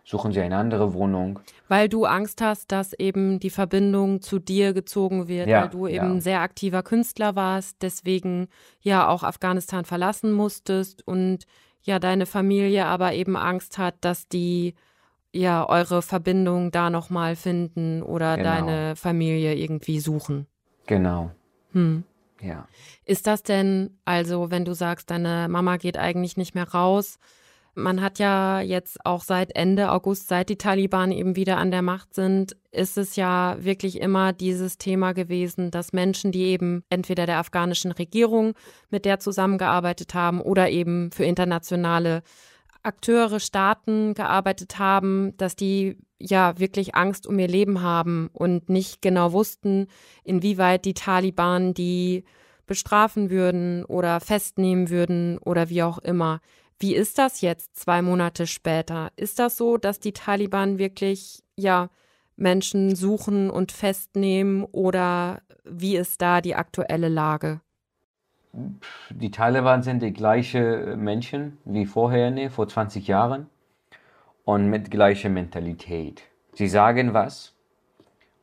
suchen 0.05 0.33
sie 0.33 0.41
eine 0.41 0.57
andere 0.57 0.95
Wohnung. 0.95 1.38
Weil 1.69 1.88
du 1.91 2.07
Angst 2.07 2.41
hast, 2.41 2.73
dass 2.73 2.95
eben 2.95 3.38
die 3.41 3.50
Verbindung 3.50 4.23
zu 4.23 4.38
dir 4.38 4.73
gezogen 4.73 5.29
wird, 5.29 5.47
Ja, 5.49 5.62
weil 5.62 5.69
du 5.69 5.87
eben 5.87 5.97
ja. 5.97 6.03
ein 6.12 6.21
sehr 6.23 6.41
aktiver 6.41 6.83
Künstler 6.83 7.37
warst, 7.37 7.76
deswegen 7.83 8.49
ja 8.81 9.07
auch 9.09 9.23
Afghanistan 9.23 9.85
verlassen 9.85 10.33
musstest 10.33 11.07
und 11.07 11.41
ja 11.83 11.99
deine 11.99 12.25
Familie 12.25 12.87
aber 12.87 13.12
eben 13.12 13.37
Angst 13.37 13.76
hat, 13.76 13.97
dass 14.00 14.29
die 14.29 14.75
ja 15.33 15.68
eure 15.68 16.02
Verbindung 16.02 16.71
da 16.71 16.90
nochmal 16.90 17.37
finden 17.37 18.02
oder 18.02 18.37
Genau. 18.37 18.49
deine 18.50 18.97
Familie 18.97 19.54
irgendwie 19.54 20.00
suchen. 20.00 20.47
Genau, 20.87 21.30
Hm. 21.73 22.04
ja. 22.40 22.68
Ist 23.04 23.26
das 23.26 23.42
denn, 23.42 23.99
also 24.04 24.50
wenn 24.50 24.64
du 24.64 24.75
sagst, 24.75 25.11
deine 25.11 25.49
Mama 25.49 25.76
geht 25.78 25.99
eigentlich 25.99 26.37
nicht 26.37 26.54
mehr 26.54 26.68
raus, 26.68 27.18
man 27.78 28.00
hat 28.00 28.18
ja 28.18 28.61
jetzt 28.62 29.04
auch 29.04 29.23
seit 29.23 29.54
Ende 29.54 29.90
August, 29.90 30.28
seit 30.28 30.49
die 30.49 30.56
Taliban 30.56 31.12
eben 31.12 31.37
wieder 31.37 31.59
an 31.59 31.71
der 31.71 31.83
Macht 31.83 32.14
sind, 32.14 32.56
ist 32.71 32.97
es 32.97 33.16
ja 33.16 33.56
wirklich 33.61 34.00
immer 34.00 34.33
dieses 34.33 34.78
Thema 34.78 35.12
gewesen, 35.12 35.71
dass 35.71 35.92
Menschen, 35.92 36.33
die 36.33 36.45
eben 36.45 36.85
entweder 36.88 37.26
der 37.26 37.37
afghanischen 37.38 37.92
Regierung 37.92 38.54
mit 38.88 39.04
der 39.04 39.18
zusammengearbeitet 39.21 40.14
haben 40.14 40.40
oder 40.40 40.71
eben 40.71 41.11
für 41.12 41.25
internationale 41.25 42.23
Akteure, 42.87 43.40
Staaten 43.40 44.14
gearbeitet 44.14 44.78
haben, 44.78 45.37
dass 45.37 45.57
die 45.57 45.99
ja 46.19 46.59
wirklich 46.59 46.95
Angst 46.95 47.26
um 47.26 47.38
ihr 47.38 47.49
Leben 47.49 47.83
haben 47.83 48.31
und 48.33 48.69
nicht 48.69 49.02
genau 49.02 49.33
wussten, 49.33 49.88
inwieweit 50.25 50.85
die 50.85 50.95
Taliban 50.95 51.75
die 51.75 52.25
bestrafen 52.66 53.31
würden 53.31 53.85
oder 53.85 54.21
festnehmen 54.21 54.90
würden 54.90 55.38
oder 55.38 55.69
wie 55.69 55.83
auch 55.83 55.99
immer. 55.99 56.40
Wie 56.78 56.95
ist 56.95 57.19
das 57.19 57.40
jetzt 57.40 57.76
zwei 57.76 58.02
Monate 58.02 58.47
später? 58.47 59.11
Ist 59.16 59.38
das 59.38 59.57
so, 59.57 59.78
dass 59.78 60.00
die 60.00 60.12
Taliban 60.12 60.78
wirklich 60.78 61.43
ja 61.57 61.90
Menschen 62.37 62.95
suchen 62.95 63.50
und 63.50 63.73
festnehmen 63.73 64.64
oder 64.64 65.43
wie 65.64 65.97
ist 65.97 66.21
da 66.21 66.40
die 66.40 66.55
aktuelle 66.55 67.09
Lage? 67.09 67.61
Die 69.10 69.30
Taliban 69.30 69.82
sind 69.82 70.02
die 70.02 70.12
gleichen 70.12 71.02
Menschen 71.02 71.58
wie 71.64 71.86
vorher, 71.86 72.30
ne, 72.30 72.50
vor 72.50 72.68
20 72.68 73.06
Jahren. 73.06 73.46
Und 74.44 74.70
mit 74.70 74.92
gleicher 74.92 75.28
Mentalität. 75.28 76.22
Sie 76.52 76.68
sagen 76.68 77.12
was 77.14 77.52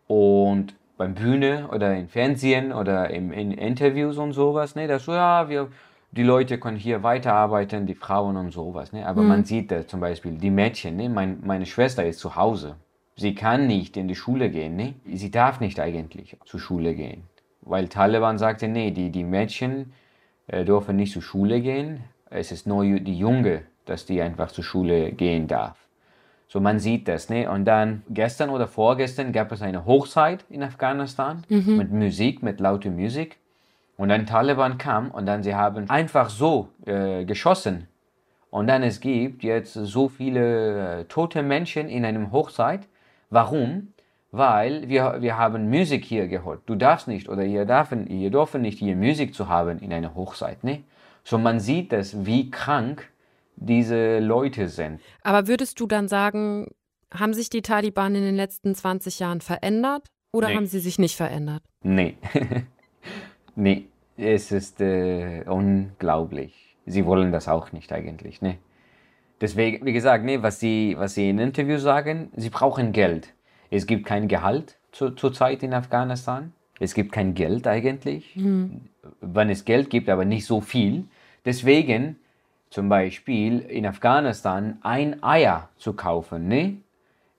und 0.07 0.75
beim 0.97 1.15
Bühne 1.15 1.69
oder 1.71 1.95
im 1.95 2.07
Fernsehen 2.07 2.71
oder 2.71 3.09
im, 3.09 3.31
in 3.31 3.51
Interviews 3.51 4.17
und 4.17 4.33
sowas, 4.33 4.75
ne, 4.75 4.87
das 4.87 5.05
so, 5.05 5.13
ja, 5.13 5.49
wir, 5.49 5.69
die 6.11 6.23
Leute 6.23 6.59
können 6.59 6.77
hier 6.77 7.03
weiterarbeiten, 7.03 7.85
die 7.87 7.95
Frauen 7.95 8.37
und 8.37 8.51
sowas, 8.51 8.93
ne, 8.93 9.07
aber 9.07 9.23
man 9.23 9.43
sieht 9.45 9.71
das 9.71 9.87
zum 9.87 9.99
Beispiel, 9.99 10.33
die 10.33 10.51
Mädchen, 10.51 10.97
ne, 10.97 11.09
mein, 11.09 11.39
meine 11.43 11.65
Schwester 11.65 12.05
ist 12.05 12.19
zu 12.19 12.35
Hause. 12.35 12.75
Sie 13.15 13.33
kann 13.33 13.67
nicht 13.67 13.95
in 13.97 14.07
die 14.07 14.15
Schule 14.15 14.49
gehen, 14.49 14.75
ne, 14.75 14.95
sie 15.11 15.31
darf 15.31 15.59
nicht 15.59 15.79
eigentlich 15.79 16.37
zur 16.45 16.59
Schule 16.59 16.93
gehen, 16.93 17.23
weil 17.61 17.87
Taliban 17.87 18.37
sagte, 18.37 18.67
nee, 18.67 18.91
die, 18.91 19.09
die 19.09 19.23
Mädchen 19.23 19.93
dürfen 20.47 20.95
nicht 20.95 21.13
zur 21.13 21.21
Schule 21.21 21.61
gehen, 21.61 22.03
es 22.29 22.51
ist 22.51 22.67
nur 22.67 22.83
die 22.83 23.17
Junge, 23.17 23.61
dass 23.85 24.05
die 24.05 24.21
einfach 24.21 24.51
zur 24.51 24.63
Schule 24.63 25.11
gehen 25.11 25.47
darf. 25.47 25.77
So, 26.47 26.59
man 26.59 26.79
sieht 26.79 27.07
das, 27.07 27.29
ne? 27.29 27.49
Und 27.49 27.65
dann 27.65 28.03
gestern 28.09 28.49
oder 28.49 28.67
vorgestern 28.67 29.31
gab 29.31 29.51
es 29.51 29.61
eine 29.61 29.85
Hochzeit 29.85 30.45
in 30.49 30.61
Afghanistan 30.63 31.43
mit 31.77 31.91
Musik, 31.91 32.43
mit 32.43 32.59
lauter 32.59 32.91
Musik. 32.91 33.37
Und 33.97 34.09
dann 34.09 34.25
Taliban 34.25 34.77
kam 34.77 35.11
und 35.11 35.25
dann 35.25 35.43
sie 35.43 35.55
haben 35.55 35.89
einfach 35.89 36.29
so 36.29 36.69
äh, 36.85 37.25
geschossen. 37.25 37.87
Und 38.49 38.67
dann 38.67 38.83
es 38.83 38.99
gibt 38.99 39.43
jetzt 39.43 39.73
so 39.73 40.09
viele 40.09 40.99
äh, 40.99 41.05
tote 41.05 41.41
Menschen 41.41 41.89
in 41.89 42.05
einem 42.05 42.31
Hochzeit. 42.31 42.81
Warum? 43.29 43.92
Weil 44.35 44.89
wir, 44.89 45.17
wir 45.21 45.37
haben 45.37 45.69
Musik 45.69 46.03
hier 46.03 46.27
gehört. 46.27 46.61
Du 46.65 46.73
darfst 46.73 47.07
nicht 47.07 47.29
oder 47.29 47.45
ihr 47.45 47.65
dürfen, 47.65 48.07
ihr 48.07 48.31
dürfen 48.31 48.63
nicht 48.63 48.79
hier 48.79 48.95
Musik 48.95 49.35
zu 49.35 49.47
haben 49.47 49.77
in 49.77 49.93
einer 49.93 50.15
Hochzeit, 50.15 50.63
ne? 50.63 50.83
So 51.23 51.37
man 51.37 51.59
sieht 51.59 51.91
das, 51.91 52.25
wie 52.25 52.49
krank 52.49 53.07
diese 53.55 54.17
Leute 54.17 54.69
sind. 54.69 54.99
Aber 55.21 55.47
würdest 55.47 55.79
du 55.79 55.85
dann 55.85 56.07
sagen, 56.07 56.71
haben 57.13 57.35
sich 57.35 57.51
die 57.51 57.61
Taliban 57.61 58.15
in 58.15 58.23
den 58.23 58.35
letzten 58.35 58.73
20 58.73 59.19
Jahren 59.19 59.39
verändert 59.39 60.07
oder 60.31 60.47
Nee. 60.47 60.55
haben 60.55 60.65
sie 60.65 60.79
sich 60.79 60.97
nicht 60.97 61.15
verändert? 61.15 61.61
Nee. 61.83 62.17
nee, 63.55 63.85
es 64.17 64.51
ist 64.51 64.81
äh, 64.81 65.43
unglaublich. 65.47 66.75
Sie 66.87 67.05
wollen 67.05 67.31
das 67.31 67.47
auch 67.47 67.71
nicht 67.71 67.93
eigentlich, 67.93 68.41
ne? 68.41 68.57
Deswegen, 69.39 69.85
wie 69.85 69.93
gesagt, 69.93 70.25
ne, 70.25 70.41
was 70.41 70.59
sie, 70.59 70.95
was 70.97 71.13
sie 71.13 71.29
in 71.29 71.37
Interviews 71.37 71.83
sagen, 71.83 72.31
sie 72.35 72.49
brauchen 72.49 72.93
Geld. 72.93 73.31
Es 73.73 73.87
gibt 73.87 74.05
kein 74.05 74.27
Gehalt 74.27 74.77
zu, 74.91 75.09
zurzeit 75.11 75.63
in 75.63 75.73
Afghanistan. 75.73 76.53
Es 76.79 76.93
gibt 76.93 77.11
kein 77.11 77.33
Geld 77.33 77.65
eigentlich. 77.65 78.35
Wenn 79.19 79.49
es 79.49 79.65
Geld 79.65 79.89
gibt, 79.89 80.09
aber 80.09 80.25
nicht 80.25 80.45
so 80.45 80.61
viel. 80.61 81.05
Deswegen 81.43 82.17
zum 82.69 82.87
Beispiel 82.87 83.59
in 83.59 83.87
Afghanistan 83.87 84.77
ein 84.83 85.23
Eier 85.23 85.69
zu 85.77 85.93
kaufen, 85.93 86.47
ne? 86.47 86.77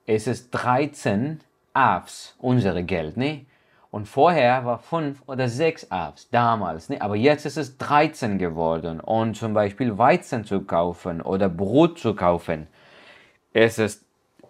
Es 0.05 0.27
ist 0.27 0.51
13 0.51 1.39
Avs, 1.73 2.35
unsere 2.39 2.83
Geld, 2.83 3.15
ne? 3.15 3.45
Und 3.89 4.05
vorher 4.05 4.65
war 4.65 4.79
5 4.79 5.23
oder 5.27 5.47
6 5.47 5.89
Avs, 5.89 6.29
damals, 6.31 6.89
ne? 6.89 7.01
Aber 7.01 7.15
jetzt 7.15 7.45
ist 7.45 7.57
es 7.57 7.77
13 7.77 8.39
geworden. 8.39 8.99
Und 8.99 9.37
zum 9.37 9.53
Beispiel 9.53 9.97
Weizen 9.97 10.43
zu 10.43 10.61
kaufen 10.63 11.21
oder 11.21 11.47
Brot 11.47 11.97
zu 11.97 12.13
kaufen. 12.13 12.67
Es 13.53 13.79
ist, 13.79 14.03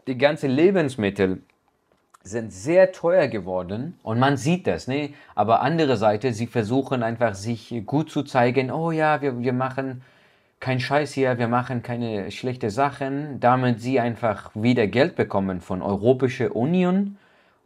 die 0.08 0.18
ganzen 0.18 0.50
Lebensmittel 0.50 1.44
sind 2.26 2.52
sehr 2.52 2.92
teuer 2.92 3.28
geworden 3.28 3.98
und 4.04 4.20
man 4.20 4.36
sieht 4.36 4.66
das, 4.68 4.88
ne? 4.88 5.14
Aber 5.36 5.62
andere 5.62 5.96
Seite, 5.96 6.34
sie 6.34 6.48
versuchen 6.48 7.04
einfach 7.04 7.36
sich 7.36 7.84
gut 7.86 8.10
zu 8.10 8.24
zeigen, 8.24 8.72
oh 8.72 8.92
ja, 8.92 9.22
wir, 9.22 9.40
wir 9.40 9.54
machen 9.54 10.02
kein 10.60 10.80
Scheiß 10.80 11.14
hier, 11.14 11.38
wir 11.38 11.48
machen 11.48 11.84
keine 11.84 12.32
schlechte 12.32 12.72
Sachen, 12.72 13.40
damit 13.40 13.80
sie 13.80 14.00
einfach 14.00 14.50
wieder 14.56 14.88
Geld 14.88 15.16
bekommen 15.16 15.62
von 15.62 15.84
Europäischer 15.84 16.56
Union 16.56 17.18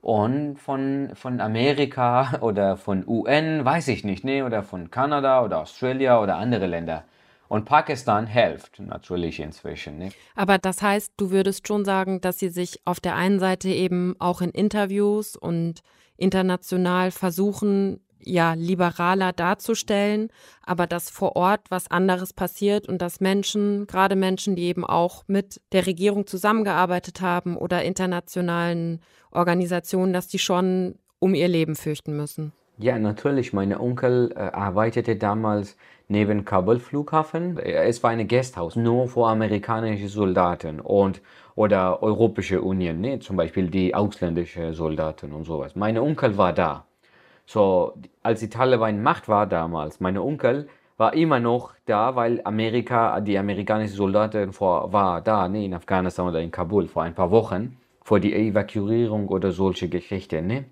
und 0.01 0.57
von, 0.57 1.11
von 1.13 1.39
Amerika 1.39 2.37
oder 2.41 2.75
von 2.75 3.07
UN, 3.07 3.63
weiß 3.63 3.87
ich 3.87 4.03
nicht, 4.03 4.25
ne? 4.25 4.43
Oder 4.45 4.63
von 4.63 4.91
Kanada 4.91 5.41
oder 5.43 5.59
Australia 5.59 6.21
oder 6.21 6.35
andere 6.35 6.67
Länder. 6.67 7.05
Und 7.49 7.65
Pakistan 7.65 8.27
hilft 8.27 8.79
natürlich 8.79 9.39
inzwischen, 9.39 9.97
ne? 9.97 10.09
Aber 10.35 10.59
das 10.59 10.83
heißt, 10.83 11.13
du 11.17 11.31
würdest 11.31 11.67
schon 11.67 11.83
sagen, 11.83 12.21
dass 12.21 12.37
sie 12.37 12.49
sich 12.49 12.79
auf 12.85 12.99
der 12.99 13.15
einen 13.15 13.39
Seite 13.39 13.69
eben 13.69 14.15
auch 14.19 14.41
in 14.41 14.51
Interviews 14.51 15.35
und 15.35 15.81
international 16.15 17.09
versuchen, 17.09 18.01
ja, 18.21 18.53
liberaler 18.53 19.33
darzustellen, 19.33 20.29
aber 20.63 20.85
dass 20.85 21.09
vor 21.09 21.35
Ort 21.35 21.61
was 21.69 21.89
anderes 21.89 22.33
passiert 22.33 22.87
und 22.87 23.01
dass 23.01 23.19
Menschen, 23.19 23.87
gerade 23.87 24.15
Menschen, 24.15 24.55
die 24.55 24.63
eben 24.63 24.85
auch 24.85 25.23
mit 25.27 25.59
der 25.71 25.87
Regierung 25.87 26.27
zusammengearbeitet 26.27 27.21
haben 27.21 27.57
oder 27.57 27.83
internationalen 27.83 29.01
Organisationen, 29.31 30.13
dass 30.13 30.27
die 30.27 30.39
schon 30.39 30.99
um 31.17 31.33
ihr 31.33 31.47
Leben 31.47 31.75
fürchten 31.75 32.15
müssen. 32.15 32.51
Ja, 32.77 32.97
natürlich. 32.97 33.51
Mein 33.51 33.77
Onkel 33.77 34.31
äh, 34.35 34.39
arbeitete 34.39 35.17
damals 35.17 35.75
neben 36.09 36.43
Kabul 36.43 36.79
Flughafen. 36.79 37.57
Äh, 37.57 37.87
Es 37.87 38.03
war 38.03 38.11
ein 38.11 38.27
Gasthaus 38.27 38.75
nur 38.75 39.07
für 39.07 39.27
amerikanische 39.27 40.09
Soldaten 40.09 40.81
und 40.81 41.21
oder 41.55 42.01
Europäische 42.03 42.61
Union, 42.61 43.01
ne? 43.01 43.19
zum 43.19 43.35
Beispiel 43.37 43.69
die 43.69 43.93
ausländischen 43.95 44.73
Soldaten 44.73 45.33
und 45.33 45.45
sowas. 45.45 45.75
Mein 45.75 45.97
Onkel 45.97 46.37
war 46.37 46.53
da. 46.53 46.85
So, 47.45 47.93
als 48.23 48.39
die 48.41 48.49
Taliban 48.49 49.01
Macht 49.01 49.27
war 49.27 49.47
damals, 49.47 49.99
mein 49.99 50.17
Onkel 50.17 50.67
war 50.97 51.13
immer 51.13 51.39
noch 51.39 51.73
da, 51.85 52.15
weil 52.15 52.41
Amerika, 52.43 53.19
die 53.21 53.37
amerikanischen 53.37 53.95
Soldaten 53.95 54.53
vor, 54.53 54.93
war 54.93 55.21
da, 55.21 55.47
ne, 55.49 55.65
in 55.65 55.73
Afghanistan 55.73 56.27
oder 56.27 56.41
in 56.41 56.51
Kabul 56.51 56.87
vor 56.87 57.03
ein 57.03 57.15
paar 57.15 57.31
Wochen, 57.31 57.77
vor 58.03 58.19
die 58.19 58.33
Evakuierung 58.33 59.27
oder 59.29 59.51
solche 59.51 59.89
Geschichten, 59.89 60.47
ne. 60.47 60.65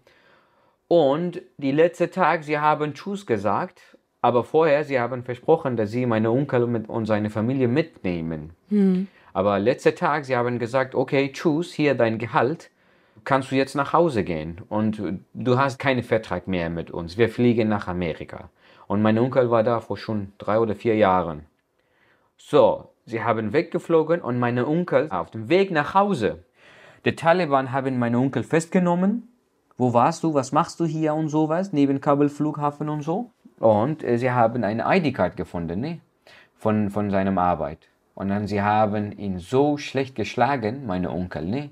Und 0.88 1.42
die 1.58 1.72
letzte 1.72 2.10
Tag, 2.10 2.44
sie 2.44 2.60
haben 2.60 2.94
Tschüss 2.94 3.26
gesagt, 3.26 3.97
aber 4.28 4.44
vorher, 4.44 4.84
sie 4.84 5.00
haben 5.00 5.24
versprochen, 5.24 5.78
dass 5.78 5.92
sie 5.92 6.06
meine 6.06 6.32
Onkel 6.32 6.68
mit, 6.68 6.90
und 6.90 7.06
seine 7.06 7.30
Familie 7.30 7.70
mitnehmen. 7.70 8.52
Aber 9.32 9.58
letzter 9.58 9.96
Tag, 9.96 10.26
sie 10.26 10.36
haben 10.36 10.60
gesagt, 10.60 10.96
okay, 10.96 11.32
Tschüss, 11.32 11.72
hier 11.72 11.96
dein 11.96 12.18
Gehalt, 12.18 12.70
kannst 13.24 13.52
du 13.52 13.56
jetzt 13.56 13.74
nach 13.76 13.94
Hause 13.94 14.26
gehen 14.26 14.62
und 14.68 15.02
du 15.34 15.58
hast 15.58 15.80
keinen 15.80 16.04
Vertrag 16.04 16.46
mehr 16.46 16.70
mit 16.70 16.92
uns. 16.92 17.18
Wir 17.18 17.30
fliegen 17.30 17.70
nach 17.70 17.88
Amerika. 17.88 18.50
Und 18.88 19.02
mein 19.02 19.18
Onkel 19.18 19.50
war 19.50 19.64
da 19.64 19.80
vor 19.80 19.96
schon 19.96 20.34
drei 20.38 20.60
oder 20.60 20.76
vier 20.76 20.98
Jahren. 20.98 21.46
So, 22.36 22.90
sie 23.06 23.24
haben 23.24 23.54
weggeflogen 23.54 24.20
und 24.20 24.40
meine 24.40 24.68
Onkel 24.68 25.10
auf 25.10 25.32
dem 25.32 25.48
Weg 25.48 25.72
nach 25.72 25.94
Hause. 25.94 26.44
Die 27.06 27.16
Taliban 27.16 27.72
haben 27.72 27.98
meinen 27.98 28.16
Onkel 28.16 28.44
festgenommen 28.44 29.30
wo 29.78 29.94
warst 29.94 30.24
du, 30.24 30.34
was 30.34 30.52
machst 30.52 30.80
du 30.80 30.86
hier 30.86 31.14
und 31.14 31.30
sowas, 31.30 31.72
neben 31.72 32.02
Kabul 32.02 32.30
Flughafen 32.30 32.90
und 32.90 33.04
so. 33.04 33.32
Und 33.60 34.04
äh, 34.04 34.18
sie 34.18 34.32
haben 34.32 34.64
eine 34.64 34.84
ID-Card 34.86 35.36
gefunden, 35.38 35.80
ne? 35.82 36.00
Von, 36.58 36.90
von 36.90 37.12
seiner 37.12 37.40
Arbeit. 37.40 37.80
Und 38.16 38.30
dann 38.30 38.48
sie 38.48 38.62
haben 38.62 39.12
ihn 39.18 39.40
so 39.40 39.78
schlecht 39.78 40.16
geschlagen, 40.16 40.86
meine 40.86 41.12
Onkel, 41.12 41.46
ne? 41.46 41.70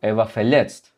Er 0.00 0.16
war 0.16 0.26
verletzt. 0.26 0.92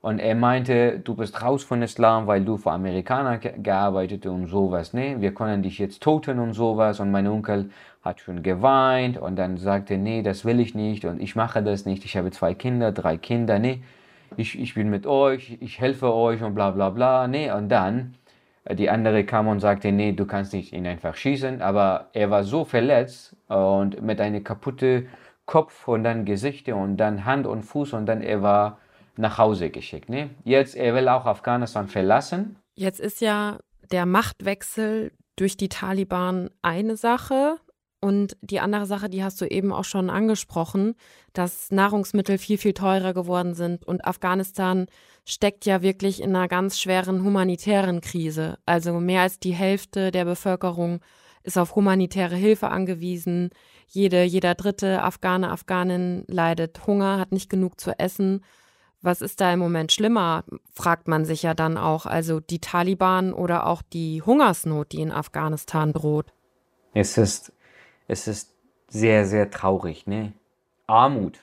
Und 0.00 0.20
er 0.20 0.36
meinte, 0.36 1.00
du 1.00 1.14
bist 1.14 1.42
raus 1.42 1.64
von 1.64 1.82
Islam, 1.82 2.26
weil 2.28 2.44
du 2.44 2.56
für 2.58 2.70
Amerikaner 2.70 3.38
ge 3.38 3.54
gearbeitet 3.60 4.26
und 4.26 4.46
sowas, 4.46 4.92
ne? 4.92 5.20
Wir 5.20 5.34
können 5.34 5.62
dich 5.62 5.78
jetzt 5.78 6.02
toten 6.02 6.38
und 6.38 6.52
sowas. 6.54 7.00
Und 7.00 7.10
mein 7.10 7.26
Onkel 7.26 7.70
hat 8.02 8.20
schon 8.20 8.42
geweint 8.42 9.18
und 9.18 9.36
dann 9.36 9.56
sagte, 9.58 9.98
nee, 9.98 10.22
das 10.22 10.44
will 10.44 10.60
ich 10.60 10.74
nicht 10.74 11.04
und 11.04 11.20
ich 11.20 11.34
mache 11.34 11.62
das 11.62 11.86
nicht. 11.86 12.04
Ich 12.04 12.16
habe 12.16 12.30
zwei 12.30 12.54
Kinder, 12.54 12.92
drei 12.92 13.16
Kinder, 13.16 13.58
ne? 13.58 13.80
Ich, 14.36 14.58
ich 14.58 14.74
bin 14.74 14.90
mit 14.90 15.06
euch, 15.06 15.58
ich 15.60 15.80
helfe 15.80 16.12
euch 16.12 16.42
und 16.42 16.54
bla 16.54 16.70
bla 16.70 16.90
bla, 16.90 17.26
ne? 17.26 17.54
Und 17.54 17.68
dann 17.68 18.14
die 18.74 18.90
andere 18.90 19.24
kam 19.24 19.48
und 19.48 19.60
sagte, 19.60 19.92
nee, 19.92 20.12
du 20.12 20.26
kannst 20.26 20.52
nicht 20.52 20.72
ihn 20.72 20.86
einfach 20.86 21.14
schießen, 21.14 21.62
aber 21.62 22.10
er 22.12 22.30
war 22.30 22.44
so 22.44 22.64
verletzt 22.64 23.36
und 23.48 24.02
mit 24.02 24.20
einem 24.20 24.42
kaputten 24.42 25.08
Kopf 25.46 25.86
und 25.86 26.04
dann 26.04 26.24
Gesichter 26.24 26.76
und 26.76 26.96
dann 26.96 27.24
Hand 27.24 27.46
und 27.46 27.62
Fuß 27.62 27.92
und 27.92 28.06
dann 28.06 28.20
er 28.20 28.42
war 28.42 28.78
nach 29.16 29.38
Hause 29.38 29.70
geschickt. 29.70 30.08
Ne? 30.08 30.30
Jetzt, 30.44 30.74
er 30.76 30.94
will 30.94 31.08
auch 31.08 31.24
Afghanistan 31.24 31.88
verlassen. 31.88 32.56
Jetzt 32.74 33.00
ist 33.00 33.20
ja 33.20 33.58
der 33.90 34.04
Machtwechsel 34.04 35.12
durch 35.36 35.56
die 35.56 35.68
Taliban 35.68 36.50
eine 36.62 36.96
Sache. 36.96 37.56
Und 38.06 38.36
die 38.40 38.60
andere 38.60 38.86
Sache, 38.86 39.08
die 39.08 39.24
hast 39.24 39.40
du 39.40 39.46
eben 39.46 39.72
auch 39.72 39.82
schon 39.82 40.10
angesprochen, 40.10 40.94
dass 41.32 41.72
Nahrungsmittel 41.72 42.38
viel, 42.38 42.56
viel 42.56 42.72
teurer 42.72 43.12
geworden 43.12 43.54
sind. 43.54 43.84
Und 43.84 44.04
Afghanistan 44.04 44.86
steckt 45.24 45.66
ja 45.66 45.82
wirklich 45.82 46.22
in 46.22 46.36
einer 46.36 46.46
ganz 46.46 46.78
schweren 46.78 47.24
humanitären 47.24 48.00
Krise. 48.00 48.58
Also 48.64 49.00
mehr 49.00 49.22
als 49.22 49.40
die 49.40 49.54
Hälfte 49.54 50.12
der 50.12 50.24
Bevölkerung 50.24 51.00
ist 51.42 51.58
auf 51.58 51.74
humanitäre 51.74 52.36
Hilfe 52.36 52.68
angewiesen. 52.68 53.50
Jede, 53.88 54.22
jeder 54.22 54.54
dritte 54.54 55.02
Afghane, 55.02 55.50
Afghanin 55.50 56.22
leidet 56.28 56.86
Hunger, 56.86 57.18
hat 57.18 57.32
nicht 57.32 57.50
genug 57.50 57.80
zu 57.80 57.98
essen. 57.98 58.44
Was 59.02 59.20
ist 59.20 59.40
da 59.40 59.52
im 59.52 59.58
Moment 59.58 59.90
schlimmer, 59.90 60.44
fragt 60.72 61.08
man 61.08 61.24
sich 61.24 61.42
ja 61.42 61.54
dann 61.54 61.76
auch. 61.76 62.06
Also 62.06 62.38
die 62.38 62.60
Taliban 62.60 63.32
oder 63.32 63.66
auch 63.66 63.82
die 63.82 64.22
Hungersnot, 64.22 64.92
die 64.92 65.00
in 65.00 65.10
Afghanistan 65.10 65.92
droht. 65.92 66.32
Es 66.94 67.18
ist 67.18 67.52
es 68.08 68.28
ist 68.28 68.54
sehr, 68.88 69.26
sehr 69.26 69.50
traurig. 69.50 70.06
Ne? 70.06 70.32
Armut. 70.86 71.40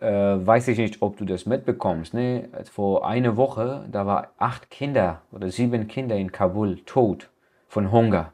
Äh, 0.00 0.10
weiß 0.10 0.68
ich 0.68 0.78
nicht, 0.78 1.00
ob 1.00 1.16
du 1.16 1.24
das 1.24 1.46
mitbekommst. 1.46 2.14
Ne? 2.14 2.48
Vor 2.70 3.06
einer 3.06 3.36
Woche, 3.36 3.86
da 3.90 4.06
waren 4.06 4.26
acht 4.38 4.70
Kinder 4.70 5.22
oder 5.30 5.50
sieben 5.50 5.86
Kinder 5.86 6.16
in 6.16 6.32
Kabul 6.32 6.78
tot 6.84 7.30
von 7.68 7.92
Hunger. 7.92 8.32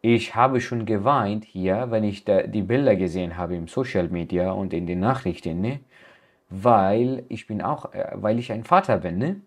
Ich 0.00 0.34
habe 0.34 0.60
schon 0.60 0.86
geweint 0.86 1.44
hier, 1.44 1.90
wenn 1.90 2.04
ich 2.04 2.24
die 2.24 2.62
Bilder 2.62 2.94
gesehen 2.94 3.36
habe 3.36 3.56
im 3.56 3.66
Social 3.66 4.08
Media 4.08 4.52
und 4.52 4.72
in 4.72 4.86
den 4.86 5.00
Nachrichten, 5.00 5.60
ne? 5.60 5.80
weil 6.50 7.24
ich 7.28 7.46
bin 7.46 7.62
auch, 7.62 7.92
äh, 7.92 8.12
weil 8.14 8.38
ich 8.38 8.52
ein 8.52 8.64
Vater 8.64 8.98
bin. 8.98 9.18
Ne? 9.18 9.40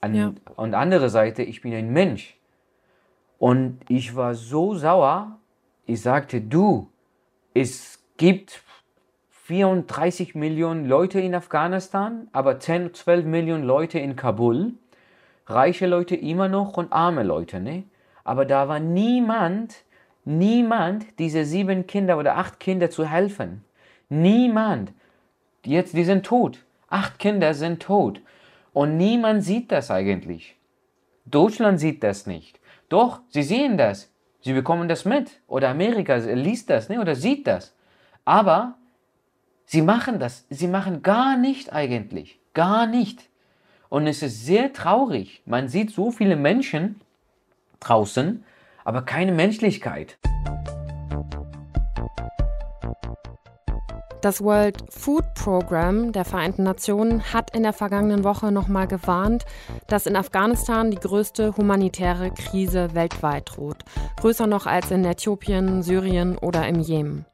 An, 0.00 0.14
ja. 0.14 0.32
Und 0.56 0.74
andere 0.74 1.08
Seite, 1.08 1.42
ich 1.42 1.62
bin 1.62 1.72
ein 1.72 1.92
Mensch. 1.92 2.36
Und 3.38 3.78
ich 3.88 4.14
war 4.14 4.34
so 4.34 4.74
sauer, 4.74 5.38
ich 5.86 6.00
sagte, 6.00 6.40
du, 6.40 6.88
es 7.52 8.02
gibt 8.16 8.62
34 9.44 10.34
Millionen 10.34 10.86
Leute 10.86 11.20
in 11.20 11.34
Afghanistan, 11.34 12.28
aber 12.32 12.58
10, 12.58 12.94
12 12.94 13.26
Millionen 13.26 13.64
Leute 13.64 13.98
in 13.98 14.16
Kabul. 14.16 14.72
Reiche 15.46 15.86
Leute 15.86 16.16
immer 16.16 16.48
noch 16.48 16.78
und 16.78 16.92
arme 16.92 17.22
Leute, 17.22 17.60
ne? 17.60 17.84
Aber 18.24 18.46
da 18.46 18.68
war 18.68 18.80
niemand, 18.80 19.84
niemand, 20.24 21.04
diese 21.18 21.44
sieben 21.44 21.86
Kinder 21.86 22.16
oder 22.16 22.38
acht 22.38 22.58
Kinder 22.58 22.88
zu 22.88 23.04
helfen. 23.06 23.62
Niemand. 24.08 24.94
Jetzt, 25.66 25.94
die 25.94 26.04
sind 26.04 26.24
tot. 26.24 26.64
Acht 26.88 27.18
Kinder 27.18 27.52
sind 27.52 27.82
tot. 27.82 28.22
Und 28.72 28.96
niemand 28.96 29.44
sieht 29.44 29.70
das 29.70 29.90
eigentlich. 29.90 30.56
Deutschland 31.26 31.78
sieht 31.78 32.02
das 32.02 32.26
nicht. 32.26 32.58
Doch, 32.88 33.20
sie 33.28 33.42
sehen 33.42 33.76
das. 33.76 34.10
Sie 34.44 34.52
bekommen 34.52 34.88
das 34.88 35.06
mit. 35.06 35.40
Oder 35.46 35.70
Amerika 35.70 36.16
liest 36.16 36.68
das 36.68 36.90
ne? 36.90 37.00
oder 37.00 37.14
sieht 37.14 37.46
das. 37.46 37.74
Aber 38.26 38.74
sie 39.64 39.80
machen 39.80 40.18
das. 40.18 40.44
Sie 40.50 40.68
machen 40.68 41.02
gar 41.02 41.38
nicht 41.38 41.72
eigentlich. 41.72 42.38
Gar 42.52 42.86
nicht. 42.86 43.30
Und 43.88 44.06
es 44.06 44.22
ist 44.22 44.44
sehr 44.44 44.74
traurig. 44.74 45.42
Man 45.46 45.68
sieht 45.68 45.92
so 45.92 46.10
viele 46.10 46.36
Menschen 46.36 47.00
draußen, 47.80 48.44
aber 48.84 49.02
keine 49.02 49.32
Menschlichkeit. 49.32 50.18
Das 54.24 54.42
World 54.42 54.84
Food 54.88 55.34
Program 55.34 56.10
der 56.12 56.24
Vereinten 56.24 56.62
Nationen 56.62 57.34
hat 57.34 57.54
in 57.54 57.62
der 57.62 57.74
vergangenen 57.74 58.24
Woche 58.24 58.50
nochmal 58.50 58.86
gewarnt, 58.86 59.44
dass 59.86 60.06
in 60.06 60.16
Afghanistan 60.16 60.90
die 60.90 60.96
größte 60.96 61.58
humanitäre 61.58 62.30
Krise 62.30 62.94
weltweit 62.94 63.50
droht. 63.54 63.84
Größer 64.16 64.46
noch 64.46 64.64
als 64.64 64.90
in 64.90 65.04
Äthiopien, 65.04 65.82
Syrien 65.82 66.38
oder 66.38 66.66
im 66.66 66.80
Jemen. 66.80 67.26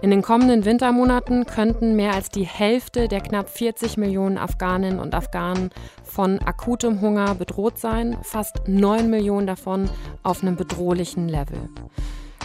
In 0.00 0.08
den 0.08 0.22
kommenden 0.22 0.64
Wintermonaten 0.64 1.44
könnten 1.44 1.94
mehr 1.94 2.14
als 2.14 2.30
die 2.30 2.46
Hälfte 2.46 3.06
der 3.06 3.20
knapp 3.20 3.50
40 3.50 3.98
Millionen 3.98 4.38
Afghaninnen 4.38 4.98
und 4.98 5.14
Afghanen 5.14 5.68
von 6.04 6.38
akutem 6.38 7.02
Hunger 7.02 7.34
bedroht 7.34 7.78
sein, 7.78 8.16
fast 8.22 8.66
9 8.66 9.10
Millionen 9.10 9.46
davon 9.46 9.90
auf 10.22 10.40
einem 10.40 10.56
bedrohlichen 10.56 11.28
Level. 11.28 11.68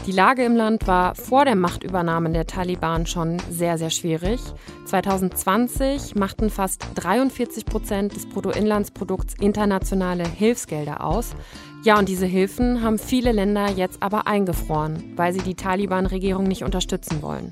Die 0.06 0.12
Lage 0.12 0.44
im 0.44 0.56
Land 0.56 0.86
war 0.86 1.16
vor 1.16 1.46
der 1.46 1.56
Machtübernahme 1.56 2.32
der 2.32 2.46
Taliban 2.46 3.08
schon 3.08 3.38
sehr, 3.50 3.78
sehr 3.78 3.90
schwierig. 3.90 4.40
2020 4.86 6.16
machten 6.16 6.50
fast 6.50 6.86
43 6.94 7.66
Prozent 7.66 8.16
des 8.16 8.30
Bruttoinlandsprodukts 8.30 9.34
internationale 9.40 10.28
Hilfsgelder 10.28 11.04
aus. 11.04 11.36
Ja, 11.84 11.98
und 11.98 12.08
diese 12.08 12.26
Hilfen 12.28 12.84
haben 12.84 13.00
viele 13.00 13.32
Länder 13.32 13.72
jetzt 13.72 14.04
aber 14.04 14.28
eingefroren, 14.28 15.14
weil 15.16 15.34
sie 15.34 15.42
die 15.42 15.56
Taliban-Regierung 15.56 16.44
nicht 16.44 16.64
unterstützen 16.64 17.22
wollen. 17.22 17.52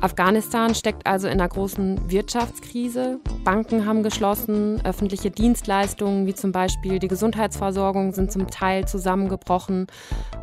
Afghanistan 0.00 0.74
steckt 0.74 1.06
also 1.06 1.28
in 1.28 1.34
einer 1.34 1.48
großen 1.48 2.10
Wirtschaftskrise. 2.10 3.20
Banken 3.44 3.86
haben 3.86 4.02
geschlossen, 4.02 4.80
öffentliche 4.84 5.30
Dienstleistungen 5.30 6.26
wie 6.26 6.34
zum 6.34 6.50
Beispiel 6.50 6.98
die 6.98 7.06
Gesundheitsversorgung 7.06 8.12
sind 8.12 8.32
zum 8.32 8.48
Teil 8.48 8.86
zusammengebrochen 8.88 9.86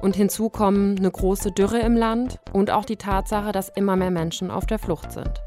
und 0.01 0.15
hinzu 0.15 0.49
kommen 0.49 0.97
eine 0.97 1.11
große 1.11 1.51
Dürre 1.51 1.79
im 1.79 1.97
Land 1.97 2.39
und 2.53 2.71
auch 2.71 2.85
die 2.85 2.95
Tatsache, 2.95 3.51
dass 3.51 3.67
immer 3.67 3.97
mehr 3.97 4.11
Menschen 4.11 4.49
auf 4.49 4.65
der 4.65 4.79
Flucht 4.79 5.11
sind. 5.11 5.41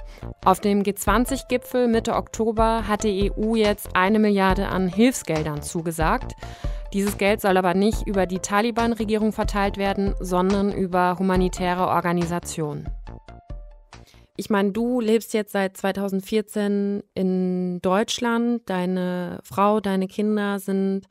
Auf 0.45 0.61
dem 0.61 0.83
G20-Gipfel 0.83 1.89
Mitte 1.89 2.15
Oktober 2.15 2.87
hat 2.87 3.05
die 3.05 3.33
EU 3.33 3.55
jetzt 3.55 3.97
eine 3.97 4.19
Milliarde 4.19 4.69
an 4.69 4.89
Hilfsgeldern 4.89 5.63
zugesagt. 5.63 6.35
Dieses 6.93 7.17
Geld 7.17 7.41
soll 7.41 7.57
aber 7.57 7.73
nicht 7.73 8.07
über 8.07 8.27
die 8.27 8.41
Taliban-Regierung 8.41 9.33
verteilt 9.33 9.79
werden, 9.79 10.15
sondern 10.21 10.71
über 10.71 11.17
humanitäre 11.19 11.87
Organisationen. 11.87 12.89
Ich 14.43 14.51
meine, 14.51 14.73
du 14.73 15.01
lebst 15.01 15.35
jetzt 15.35 15.53
seit 15.53 15.77
2014 15.77 17.05
in 17.15 17.81
Deutschland. 17.81 18.69
Deine 18.69 19.39
Frau, 19.45 19.79
deine 19.79 20.09
Kinder 20.09 20.59
sind 20.59 21.07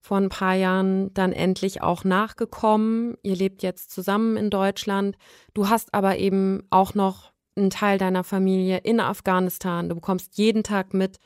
vor 0.00 0.18
ein 0.18 0.28
paar 0.28 0.54
Jahren 0.54 1.12
dann 1.12 1.32
endlich 1.32 1.82
auch 1.82 2.04
nachgekommen. 2.04 3.16
Ihr 3.24 3.34
lebt 3.34 3.64
jetzt 3.64 3.90
zusammen 3.90 4.36
in 4.36 4.50
Deutschland. 4.50 5.16
Du 5.52 5.68
hast 5.68 5.94
aber 5.94 6.18
eben 6.18 6.62
auch 6.70 6.94
noch 6.94 7.32
einen 7.56 7.70
Teil 7.70 7.98
deiner 7.98 8.22
Familie 8.22 8.78
in 8.84 9.00
Afghanistan. 9.00 9.88
Du 9.88 9.96
bekommst 9.96 10.38
jeden 10.38 10.62
Tag 10.62 10.94
mit, 10.94 11.18